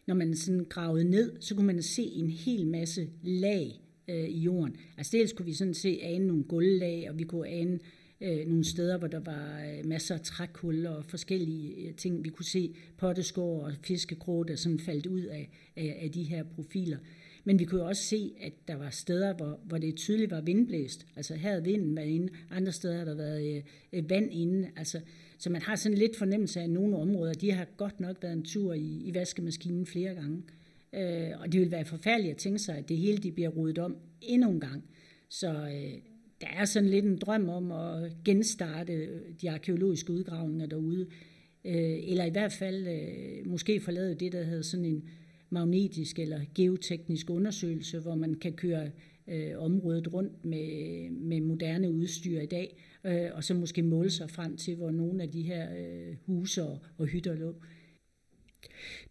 når 0.07 0.14
man 0.14 0.37
sådan 0.37 0.66
gravede 0.69 1.05
ned, 1.05 1.40
så 1.40 1.55
kunne 1.55 1.66
man 1.66 1.83
se 1.83 2.03
en 2.03 2.31
hel 2.31 2.66
masse 2.66 3.09
lag 3.23 3.81
øh, 4.09 4.29
i 4.29 4.38
jorden. 4.38 4.77
Altså 4.97 5.16
dels 5.16 5.33
kunne 5.33 5.47
vi 5.47 5.53
sådan 5.53 5.75
se 5.75 5.99
ane 6.03 6.27
nogle 6.27 6.45
gulvlag, 6.45 7.11
og 7.11 7.19
vi 7.19 7.25
kunne 7.25 7.49
ane 7.49 7.79
øh, 8.21 8.47
nogle 8.47 8.64
steder, 8.64 8.99
hvor 8.99 9.09
der 9.09 9.21
var 9.21 9.64
øh, 9.64 9.87
masser 9.87 10.14
af 10.14 10.21
trækhuller 10.21 10.90
og 10.90 11.05
forskellige 11.05 11.75
øh, 11.75 11.95
ting. 11.95 12.25
Vi 12.25 12.29
kunne 12.29 12.45
se 12.45 12.75
potteskår 12.99 13.62
og 13.62 13.73
fiskekrog, 13.83 14.49
der 14.49 14.57
sådan 14.57 14.79
faldt 14.79 15.07
ud 15.07 15.23
af, 15.23 15.51
af, 15.77 15.99
af 16.03 16.11
de 16.11 16.23
her 16.23 16.45
profiler. 16.45 16.99
Men 17.46 17.59
vi 17.59 17.64
kunne 17.64 17.82
også 17.82 18.02
se, 18.02 18.32
at 18.40 18.52
der 18.68 18.76
var 18.76 18.90
steder, 18.90 19.35
hvor, 19.35 19.61
hvor 19.64 19.78
det 19.78 19.96
tydeligt 19.96 20.30
var 20.30 20.40
vindblæst. 20.40 21.06
Altså 21.16 21.35
her 21.35 21.50
havde 21.50 21.64
vinden 21.64 21.96
været 21.96 22.09
inde, 22.09 22.28
andre 22.50 22.72
steder 22.72 22.98
har 22.98 23.04
der 23.04 23.14
været 23.14 23.56
øh, 23.56 23.62
øh, 23.92 24.11
vand 24.11 24.32
inde. 24.32 24.68
Altså, 24.76 25.00
så 25.38 25.50
man 25.50 25.62
har 25.62 25.76
sådan 25.76 25.98
lidt 25.98 26.16
fornemmelse 26.16 26.61
af, 26.61 26.64
at 26.64 26.70
nogle 26.70 26.96
områder, 26.96 27.32
de 27.32 27.52
har 27.52 27.66
godt 27.76 28.00
nok 28.00 28.16
været 28.22 28.32
en 28.32 28.44
tur 28.44 28.74
i, 28.74 29.02
i 29.04 29.14
vaskemaskinen 29.14 29.87
flere 29.87 30.14
gange. 30.14 30.42
Øh, 30.92 31.40
og 31.40 31.52
det 31.52 31.61
vil 31.61 31.70
være 31.70 31.85
forfærdeligt 31.85 32.30
at 32.30 32.37
tænke 32.37 32.59
sig, 32.59 32.76
at 32.76 32.88
det 32.88 32.96
hele 32.96 33.18
de 33.18 33.32
bliver 33.32 33.48
rodet 33.48 33.78
om 33.78 33.96
endnu 34.20 34.50
en 34.50 34.61
gang. 34.61 34.85
Så 35.28 35.48
øh, 35.48 36.00
der 36.40 36.48
er 36.56 36.64
sådan 36.64 36.88
lidt 36.88 37.04
en 37.04 37.18
drøm 37.18 37.48
om 37.48 37.72
at 37.72 38.12
genstarte 38.24 38.92
øh, 38.92 39.20
de 39.40 39.50
arkeologiske 39.50 40.12
udgravninger 40.12 40.66
derude. 40.66 41.06
Øh, 41.64 41.98
eller 42.02 42.24
i 42.24 42.30
hvert 42.30 42.52
fald 42.52 42.88
øh, 42.88 43.50
måske 43.50 43.80
forlade 43.80 44.14
det, 44.14 44.32
der 44.32 44.42
hedder 44.42 44.62
sådan 44.62 44.87
en 44.87 45.09
magnetisk 45.57 46.19
eller 46.19 46.40
geoteknisk 46.55 47.31
undersøgelse, 47.31 47.99
hvor 47.99 48.14
man 48.14 48.35
kan 48.35 48.53
køre 48.53 48.90
øh, 49.29 49.59
området 49.59 50.12
rundt 50.12 50.45
med, 50.45 51.11
med 51.11 51.40
moderne 51.40 51.90
udstyr 51.90 52.40
i 52.40 52.47
dag, 52.47 52.77
øh, 53.05 53.29
og 53.33 53.45
så 53.45 53.55
måske 53.55 53.83
måle 53.83 54.11
sig 54.11 54.31
frem 54.31 54.57
til, 54.57 54.77
hvor 54.77 54.90
nogle 54.90 55.23
af 55.23 55.31
de 55.31 55.42
her 55.42 55.69
øh, 55.79 56.16
huse 56.27 56.62
og, 56.62 56.79
og 56.99 57.07
hytter 57.07 57.35
lå. 57.35 57.55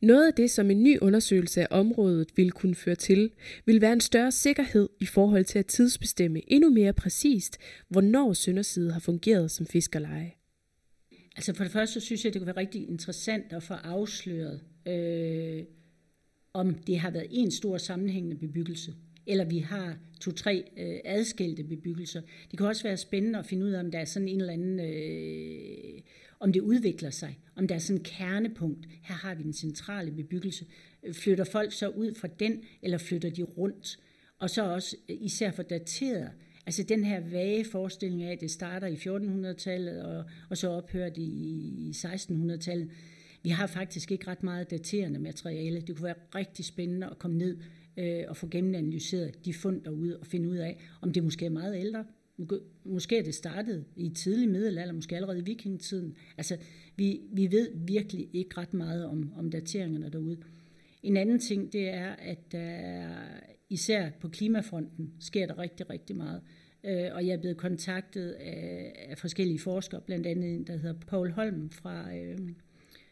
Noget 0.02 0.28
af 0.28 0.34
det, 0.34 0.52
som 0.52 0.72
en 0.72 0.84
ny 0.84 1.00
undersøgelse 1.00 1.62
af 1.62 1.68
området 1.70 2.30
vil 2.36 2.52
kunne 2.52 2.76
føre 2.76 2.96
til, 2.96 3.32
vil 3.66 3.82
være 3.82 3.94
en 3.94 4.02
større 4.02 4.32
sikkerhed 4.32 4.90
i 5.00 5.06
forhold 5.06 5.46
til 5.46 5.60
at 5.60 5.66
tidsbestemme 5.66 6.42
endnu 6.52 6.70
mere 6.70 6.94
præcist, 6.94 7.58
hvornår 7.90 8.34
Sønderside 8.34 8.92
har 8.92 9.00
fungeret 9.00 9.52
som 9.52 9.66
fiskerleje. 9.66 10.32
Altså 11.36 11.54
for 11.54 11.64
det 11.64 11.74
første 11.74 12.00
så 12.00 12.06
synes 12.06 12.26
jeg, 12.26 12.34
det 12.34 12.42
kunne 12.42 12.56
være 12.56 12.66
rigtig 12.66 12.90
interessant 12.90 13.54
at 13.54 13.64
få 13.64 13.74
afsløret, 13.74 14.62
øh, 14.88 15.64
om 16.56 16.74
det 16.74 17.00
har 17.00 17.12
været 17.12 17.28
en 17.32 17.52
stor 17.52 17.78
sammenhængende 17.78 18.36
bebyggelse, 18.36 18.94
eller 19.28 19.46
vi 19.46 19.60
har 19.60 19.98
to-tre 20.22 20.64
øh, 20.78 21.00
adskilte 21.06 21.64
bebyggelser. 21.64 22.22
Det 22.52 22.58
kan 22.58 22.68
også 22.68 22.84
være 22.84 22.98
spændende 22.98 23.40
at 23.40 23.46
finde 23.46 23.66
ud 23.66 23.72
af, 23.72 23.80
om 23.80 23.92
der 23.92 24.00
er 24.00 24.06
sådan 24.06 24.28
en 24.28 24.42
eller 24.42 24.54
anden, 24.54 24.80
øh, 24.80 26.02
om 26.40 26.54
det 26.54 26.62
udvikler 26.62 27.10
sig, 27.10 27.40
om 27.56 27.68
der 27.68 27.76
er 27.76 27.80
sådan 27.80 28.00
en 28.00 28.04
kernepunkt. 28.04 28.88
Her 29.04 29.16
har 29.16 29.36
vi 29.36 29.44
den 29.44 29.54
centrale 29.54 30.12
bebyggelse. 30.12 30.66
Flytter 31.12 31.44
folk 31.44 31.74
så 31.74 31.90
ud 31.90 32.16
fra 32.16 32.28
den, 32.40 32.64
eller 32.82 32.98
flytter 32.98 33.30
de 33.30 33.44
rundt? 33.44 34.00
Og 34.40 34.50
så 34.50 34.74
også 34.74 34.96
øh, 35.10 35.18
især 35.20 35.52
for 35.52 35.64
dateret, 35.64 36.32
Altså 36.68 36.84
den 36.84 37.04
her 37.04 37.20
vage 37.32 37.66
forestilling 37.66 38.24
af, 38.24 38.32
at 38.32 38.42
det 38.42 38.52
starter 38.52 38.88
i 38.88 38.96
1400-tallet, 38.96 40.02
og, 40.04 40.24
og 40.50 40.58
så 40.58 40.70
ophører 40.70 41.10
det 41.10 41.22
i, 41.22 41.90
i 41.90 41.92
1600-tallet. 41.92 42.90
Vi 43.46 43.50
har 43.50 43.68
faktisk 43.68 44.12
ikke 44.12 44.28
ret 44.28 44.44
meget 44.44 44.72
daterende 44.72 45.20
materiale. 45.20 45.82
Det 45.82 45.96
kunne 45.96 46.04
være 46.04 46.16
rigtig 46.36 46.66
spændende 46.66 47.08
at 47.08 47.20
komme 47.20 47.38
ned 47.38 47.58
øh, 47.98 48.24
og 48.28 48.38
få 48.38 48.48
gennemanalyseret 48.48 49.46
de 49.46 49.54
fund 49.54 49.82
derude 49.82 50.18
og 50.18 50.28
finde 50.28 50.50
ud 50.50 50.56
af, 50.56 50.80
om 51.02 51.14
det 51.14 51.24
måske 51.24 51.46
er 51.46 51.50
meget 51.50 51.80
ældre, 51.80 52.06
Måske 52.86 53.18
er 53.18 53.24
det 53.24 53.36
startet 53.36 53.86
i 53.96 54.10
tidlig 54.10 54.50
middelalder, 54.50 54.94
måske 54.94 55.16
allerede 55.16 55.40
i 55.40 55.44
vikingetiden. 55.44 56.16
Altså, 56.38 56.58
vi, 56.96 57.22
vi 57.32 57.52
ved 57.52 57.70
virkelig 57.76 58.30
ikke 58.34 58.58
ret 58.58 58.74
meget 58.74 59.06
om, 59.06 59.34
om 59.38 59.50
dateringerne 59.50 60.10
derude. 60.10 60.38
En 61.04 61.18
anden 61.18 61.40
ting, 61.40 61.74
det 61.74 61.90
er, 61.90 62.10
at 62.10 62.52
der 62.52 63.10
især 63.70 64.10
på 64.22 64.28
klimafronten 64.28 65.14
sker 65.20 65.46
der 65.46 65.60
rigtig, 65.60 65.90
rigtig 65.90 66.16
meget. 66.16 66.42
Øh, 66.84 67.10
og 67.12 67.28
jeg 67.28 67.34
er 67.34 67.40
blevet 67.40 67.58
kontaktet 67.58 68.32
af, 68.32 68.94
af 69.10 69.18
forskellige 69.18 69.60
forskere, 69.60 70.02
blandt 70.02 70.28
andet 70.28 70.54
en, 70.54 70.68
der 70.68 70.78
hedder 70.78 71.00
Paul 71.08 71.32
Holm 71.32 71.70
fra, 71.70 72.16
øh, 72.16 72.38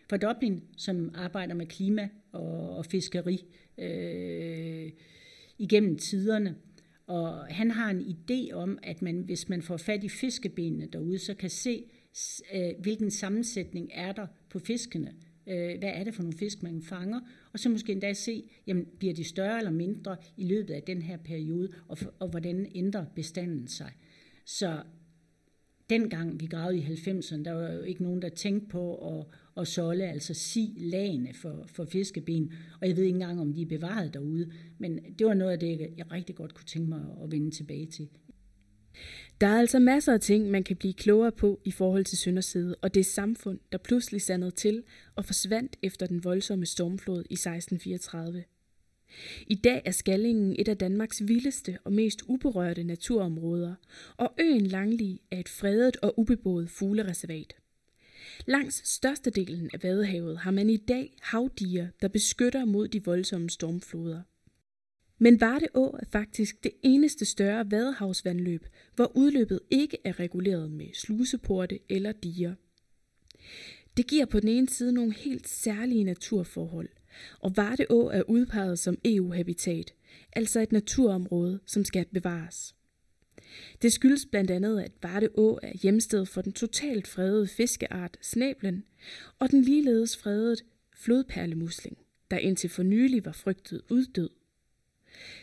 fra 0.10 0.18
Dublin, 0.18 0.64
som 0.78 1.12
arbejder 1.16 1.54
med 1.54 1.66
klima 1.66 2.10
og, 2.32 2.78
og 2.78 2.86
fiskeri 2.86 3.46
øh, 3.78 4.92
igennem 5.58 5.98
tiderne. 5.98 6.56
Og 7.08 7.46
han 7.46 7.72
har 7.72 7.90
en 7.90 8.02
idé 8.02 8.54
om, 8.54 8.80
at 8.84 9.02
man, 9.02 9.22
hvis 9.22 9.50
man 9.50 9.62
får 9.62 9.78
fat 9.78 10.04
i 10.04 10.10
fiskebenene 10.10 10.88
derude, 10.94 11.20
så 11.20 11.34
kan 11.34 11.50
se, 11.50 11.84
øh, 12.54 12.70
hvilken 12.80 13.12
sammensætning 13.12 13.90
er 13.94 14.12
der 14.12 14.28
på 14.50 14.60
fiskene. 14.60 15.14
Øh, 15.48 15.80
hvad 15.80 15.92
er 15.94 16.04
det 16.04 16.16
for 16.16 16.24
nogle 16.24 16.38
fisk, 16.38 16.64
man 16.64 16.82
fanger? 16.82 17.20
Og 17.54 17.60
så 17.60 17.70
måske 17.70 17.92
endda 17.92 18.14
se, 18.14 18.50
jamen, 18.68 18.88
bliver 19.00 19.14
de 19.14 19.24
større 19.24 19.58
eller 19.58 19.72
mindre 19.72 20.18
i 20.38 20.48
løbet 20.48 20.74
af 20.74 20.84
den 20.84 21.02
her 21.02 21.18
periode, 21.18 21.70
og, 21.88 21.98
og 22.20 22.28
hvordan 22.30 22.72
ændrer 22.76 23.06
bestanden 23.16 23.68
sig. 23.68 23.92
Så 24.46 24.84
dengang 25.90 26.40
vi 26.40 26.46
gravede 26.46 26.78
i 26.78 26.82
90'erne, 26.82 27.44
der 27.44 27.52
var 27.52 27.72
jo 27.72 27.82
ikke 27.82 28.04
nogen, 28.04 28.22
der 28.22 28.30
tænkte 28.30 28.68
på 28.68 28.96
at, 28.96 29.26
og 29.56 29.68
solde, 29.68 30.04
altså 30.04 30.34
si 30.34 30.74
lagene 30.78 31.34
for, 31.34 31.66
for 31.68 31.86
fiskeben. 31.86 32.54
Og 32.82 32.88
jeg 32.88 32.98
ved 32.98 33.04
ikke 33.04 33.16
engang, 33.16 33.42
om 33.42 33.54
de 33.54 33.62
er 33.62 33.66
bevaret 33.66 34.14
derude. 34.14 34.52
Men 34.78 35.00
det 35.20 35.28
var 35.28 35.34
noget 35.34 35.52
af 35.52 35.60
det, 35.60 35.94
jeg 35.98 36.12
rigtig 36.12 36.36
godt 36.36 36.54
kunne 36.54 36.66
tænke 36.66 36.90
mig 36.90 37.02
at 37.24 37.32
vende 37.32 37.52
tilbage 37.52 37.86
til. 37.86 38.10
Der 39.42 39.48
er 39.48 39.60
altså 39.60 39.80
masser 39.80 40.14
af 40.14 40.20
ting, 40.20 40.52
man 40.52 40.64
kan 40.64 40.76
blive 40.76 40.94
klogere 40.94 41.32
på 41.32 41.60
i 41.66 41.72
forhold 41.72 42.06
til 42.06 42.18
Sønderside 42.18 42.76
og 42.82 42.94
det 42.94 43.06
samfund, 43.06 43.60
der 43.72 43.78
pludselig 43.78 44.22
sandede 44.22 44.52
til 44.52 44.84
og 45.16 45.26
forsvandt 45.26 45.78
efter 45.82 46.06
den 46.06 46.24
voldsomme 46.24 46.66
stormflod 46.66 47.24
i 47.30 47.34
1634. 47.34 48.44
I 49.48 49.56
dag 49.56 49.82
er 49.86 49.92
Skallingen 49.92 50.56
et 50.60 50.68
af 50.68 50.78
Danmarks 50.78 51.28
vildeste 51.28 51.78
og 51.84 51.94
mest 51.94 52.22
uberørte 52.28 52.84
naturområder, 52.84 53.76
og 54.18 54.34
øen 54.40 54.68
Langli 54.68 55.22
er 55.32 55.40
et 55.40 55.50
fredet 55.50 55.98
og 56.02 56.20
ubeboet 56.20 56.70
fuglereservat. 56.70 57.56
Langs 58.46 58.90
størstedelen 58.90 59.70
af 59.74 59.84
Vadehavet 59.84 60.38
har 60.38 60.52
man 60.52 60.70
i 60.70 60.78
dag 60.78 61.18
havdiger, 61.22 61.88
der 62.02 62.08
beskytter 62.08 62.66
mod 62.66 62.88
de 62.88 63.06
voldsomme 63.06 63.50
stormfloder. 63.50 64.22
Men 65.18 65.42
Varde 65.42 65.68
Å 65.74 65.98
er 66.00 66.06
faktisk 66.12 66.64
det 66.64 66.72
eneste 66.84 67.26
større 67.26 67.72
vadehavsvandløb, 67.72 68.66
hvor 68.96 69.12
udløbet 69.16 69.60
ikke 69.70 69.98
er 70.04 70.20
reguleret 70.20 70.72
med 70.72 70.94
sluseporte 70.94 71.80
eller 71.90 72.12
diger. 72.12 72.56
Det 73.98 74.08
giver 74.08 74.26
på 74.26 74.40
den 74.40 74.50
ene 74.50 74.70
side 74.70 74.94
nogle 74.94 75.14
helt 75.14 75.48
særlige 75.48 76.04
naturforhold, 76.04 76.90
og 77.40 77.58
Varde 77.58 77.86
Å 77.90 78.10
er 78.10 78.24
udpeget 78.30 78.80
som 78.80 78.98
EU-habitat, 79.06 79.94
altså 80.34 80.60
et 80.60 80.72
naturområde, 80.72 81.60
som 81.66 81.86
skal 81.86 82.06
bevares. 82.14 82.76
Det 83.82 83.94
skyldes 83.94 84.26
blandt 84.26 84.52
andet, 84.52 84.80
at 84.80 84.92
Varde 85.02 85.30
Å 85.38 85.60
er 85.64 85.78
hjemsted 85.82 86.26
for 86.26 86.42
den 86.42 86.54
totalt 86.54 87.08
fredede 87.08 87.48
fiskeart 87.48 88.18
snablen 88.22 88.84
og 89.40 89.52
den 89.52 89.62
ligeledes 89.62 90.18
fredede 90.18 90.56
flodperlemusling, 90.96 91.98
der 92.32 92.38
indtil 92.38 92.70
for 92.70 92.84
nylig 92.84 93.26
var 93.26 93.32
frygtet 93.32 93.82
uddød. 93.90 94.30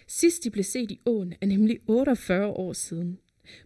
Sidst 0.06 0.44
de 0.44 0.50
blev 0.50 0.64
set 0.64 0.90
i 0.90 1.00
åen 1.06 1.34
er 1.40 1.46
nemlig 1.46 1.80
48 1.86 2.46
år 2.46 2.72
siden. 2.72 3.18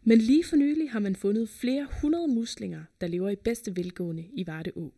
Men 0.03 0.19
lige 0.19 0.45
for 0.45 0.57
nylig 0.57 0.91
har 0.91 0.99
man 0.99 1.17
fundet 1.17 1.49
flere 1.49 1.89
hundrede 2.01 2.29
muslinger, 2.29 2.83
der 3.01 3.07
lever 3.07 3.31
i 3.31 3.37
bedste 3.37 3.77
velgående 3.77 4.25
i 4.33 4.47
Varde 4.47 4.73
Å. 4.77 4.93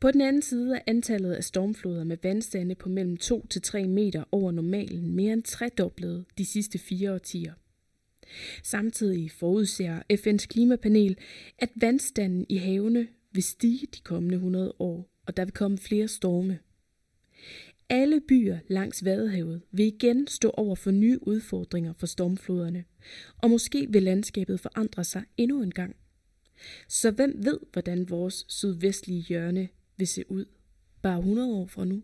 På 0.00 0.10
den 0.10 0.20
anden 0.20 0.42
side 0.42 0.76
er 0.76 0.80
antallet 0.86 1.32
af 1.32 1.44
stormfloder 1.44 2.04
med 2.04 2.16
vandstande 2.22 2.74
på 2.74 2.88
mellem 2.88 3.16
2 3.16 3.46
til 3.46 3.62
3 3.62 3.84
meter 3.84 4.24
over 4.32 4.52
normalen 4.52 5.10
mere 5.10 5.32
end 5.32 5.42
tredoblet 5.42 6.24
de 6.38 6.46
sidste 6.46 6.78
fire 6.78 7.14
årtier. 7.14 7.52
Samtidig 8.62 9.30
forudser 9.30 10.02
FN's 10.12 10.46
klimapanel, 10.46 11.16
at 11.58 11.70
vandstanden 11.76 12.46
i 12.48 12.56
havene 12.56 13.06
vil 13.32 13.42
stige 13.42 13.86
de 13.94 14.00
kommende 14.00 14.34
100 14.34 14.72
år, 14.78 15.10
og 15.26 15.36
der 15.36 15.44
vil 15.44 15.52
komme 15.52 15.78
flere 15.78 16.08
storme. 16.08 16.58
Alle 17.88 18.20
byer 18.28 18.58
langs 18.68 19.04
Vadehavet 19.04 19.62
vil 19.70 19.86
igen 19.86 20.26
stå 20.26 20.50
over 20.50 20.74
for 20.74 20.90
nye 20.90 21.18
udfordringer 21.22 21.92
for 21.92 22.06
stormfloderne, 22.06 22.84
og 23.38 23.50
måske 23.50 23.86
vil 23.90 24.02
landskabet 24.02 24.60
forandre 24.60 25.04
sig 25.04 25.24
endnu 25.36 25.62
en 25.62 25.70
gang. 25.70 25.96
Så 26.88 27.10
hvem 27.10 27.44
ved, 27.44 27.58
hvordan 27.72 28.10
vores 28.10 28.44
sydvestlige 28.48 29.20
hjørne 29.20 29.68
vil 29.96 30.06
se 30.06 30.30
ud 30.30 30.44
bare 31.02 31.18
100 31.18 31.52
år 31.54 31.66
fra 31.66 31.84
nu? 31.84 32.02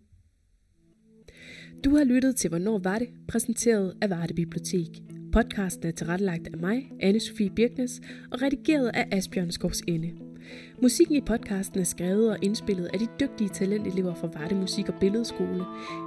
Du 1.84 1.96
har 1.96 2.04
lyttet 2.04 2.36
til 2.36 2.48
Hvornår 2.48 2.78
var 2.78 2.98
det? 2.98 3.08
præsenteret 3.28 3.96
af 4.00 4.10
Varde 4.10 4.34
Bibliotek. 4.34 5.19
Podcasten 5.32 5.88
er 5.88 5.92
tilrettelagt 5.92 6.48
af 6.52 6.58
mig, 6.58 6.92
anne 7.00 7.20
Sofie 7.20 7.50
Birknes, 7.50 8.00
og 8.30 8.42
redigeret 8.42 8.90
af 8.94 9.06
Asbjørn 9.10 9.50
Skovs 9.50 9.82
Ende. 9.88 10.10
Musikken 10.82 11.16
i 11.16 11.20
podcasten 11.20 11.80
er 11.80 11.84
skrevet 11.84 12.30
og 12.30 12.36
indspillet 12.42 12.86
af 12.92 12.98
de 12.98 13.06
dygtige 13.20 13.48
talentelever 13.48 14.14
fra 14.14 14.28
Varde 14.34 14.54
Musik- 14.54 14.88
og 14.88 14.94
Billedskole, 15.00 15.64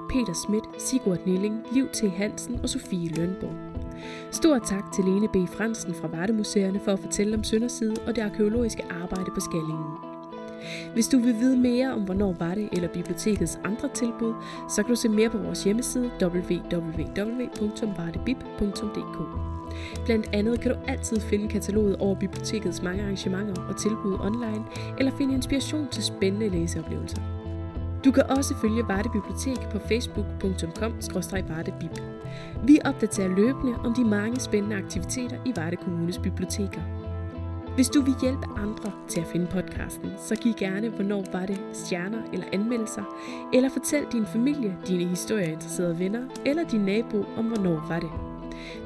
Peter 0.10 0.34
Schmidt, 0.34 0.82
Sigurd 0.82 1.28
Nilling, 1.28 1.62
Liv 1.74 1.88
T. 1.94 2.02
Hansen 2.02 2.56
og 2.56 2.70
Sofie 2.70 3.10
Lønborg. 3.10 3.56
Stor 4.32 4.60
tak 4.60 4.84
til 4.96 5.04
Lene 5.04 5.28
B. 5.28 5.50
Fransen 5.50 5.94
fra 5.94 6.08
Vardemuseerne 6.08 6.80
for 6.80 6.92
at 6.92 7.00
fortælle 7.00 7.38
om 7.38 7.44
Sønderside 7.44 7.96
og 8.08 8.16
det 8.16 8.22
arkeologiske 8.22 8.84
arbejde 8.92 9.32
på 9.36 9.40
Skallingen. 9.40 10.13
Hvis 10.94 11.08
du 11.08 11.18
vil 11.18 11.40
vide 11.40 11.58
mere 11.58 11.94
om, 11.94 12.02
hvornår 12.02 12.36
var 12.40 12.56
det, 12.56 12.70
eller 12.72 12.88
bibliotekets 12.88 13.60
andre 13.64 13.90
tilbud, 13.94 14.34
så 14.70 14.84
kan 14.84 14.90
du 14.90 14.96
se 14.96 15.10
mere 15.10 15.30
på 15.30 15.38
vores 15.38 15.64
hjemmeside 15.64 16.12
www.vardebib.dk. 16.22 19.18
Blandt 20.06 20.30
andet 20.34 20.62
kan 20.62 20.72
du 20.72 20.78
altid 20.88 21.20
finde 21.20 21.48
kataloget 21.48 21.96
over 21.96 22.16
bibliotekets 22.16 22.82
mange 22.82 23.04
arrangementer 23.04 23.62
og 23.70 23.78
tilbud 23.78 24.18
online, 24.20 24.64
eller 24.98 25.12
finde 25.18 25.34
inspiration 25.34 25.88
til 25.92 26.04
spændende 26.04 26.50
læseoplevelser. 26.50 27.22
Du 28.06 28.12
kan 28.12 28.24
også 28.30 28.56
følge 28.62 28.88
Varde 28.88 29.10
Bibliotek 29.10 29.70
på 29.72 29.80
facebook.com-vardebib. 29.80 31.92
Vi 32.64 32.80
opdaterer 32.86 33.28
løbende 33.28 33.76
om 33.84 33.94
de 33.94 34.04
mange 34.04 34.40
spændende 34.40 34.76
aktiviteter 34.76 35.38
i 35.46 35.54
Varde 35.56 35.76
Kommunes 35.76 36.18
biblioteker. 36.18 36.82
Hvis 37.76 37.90
du 37.90 38.02
vil 38.02 38.16
hjælpe 38.22 38.46
andre 38.58 38.92
til 39.08 39.20
at 39.22 39.28
finde 39.28 39.48
podcasten, 39.48 40.12
så 40.18 40.36
giv 40.36 40.54
gerne, 40.54 40.90
hvornår 40.90 41.24
var 41.32 41.46
det 41.46 41.62
stjerner 41.74 42.22
eller 42.34 42.46
anmeldelser, 42.52 43.04
eller 43.54 43.70
fortæl 43.70 44.06
din 44.12 44.26
familie, 44.26 44.78
dine 44.88 45.04
historieinteresserede 45.04 46.00
venner 46.00 46.24
eller 46.46 46.68
din 46.68 46.82
nabo 46.82 47.26
om, 47.38 47.46
hvornår 47.46 47.86
var 47.88 48.00
det. 48.00 48.10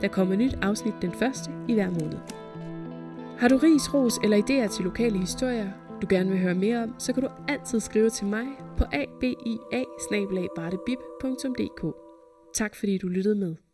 Der 0.02 0.08
kommer 0.08 0.36
nyt 0.36 0.54
afsnit 0.62 0.94
den 1.02 1.12
første 1.12 1.52
i 1.68 1.74
hver 1.74 1.90
måned. 1.90 2.20
Har 3.38 3.48
du 3.48 3.58
ris, 3.58 3.94
ros 3.94 4.18
eller 4.24 4.38
idéer 4.38 4.68
til 4.68 4.86
lokale 4.86 5.20
historier, 5.20 5.70
du 6.02 6.08
gerne 6.10 6.30
vil 6.30 6.40
høre 6.40 6.56
mere 6.56 6.84
om, 6.84 6.96
så 7.00 7.14
kan 7.14 7.24
du 7.24 7.30
altid 7.48 7.80
skrive 7.80 8.10
til 8.10 8.28
mig 8.28 8.46
på 8.78 8.84
abia 8.84 9.84
Tak 12.54 12.76
fordi 12.76 12.98
du 12.98 13.08
lyttede 13.08 13.36
med. 13.36 13.67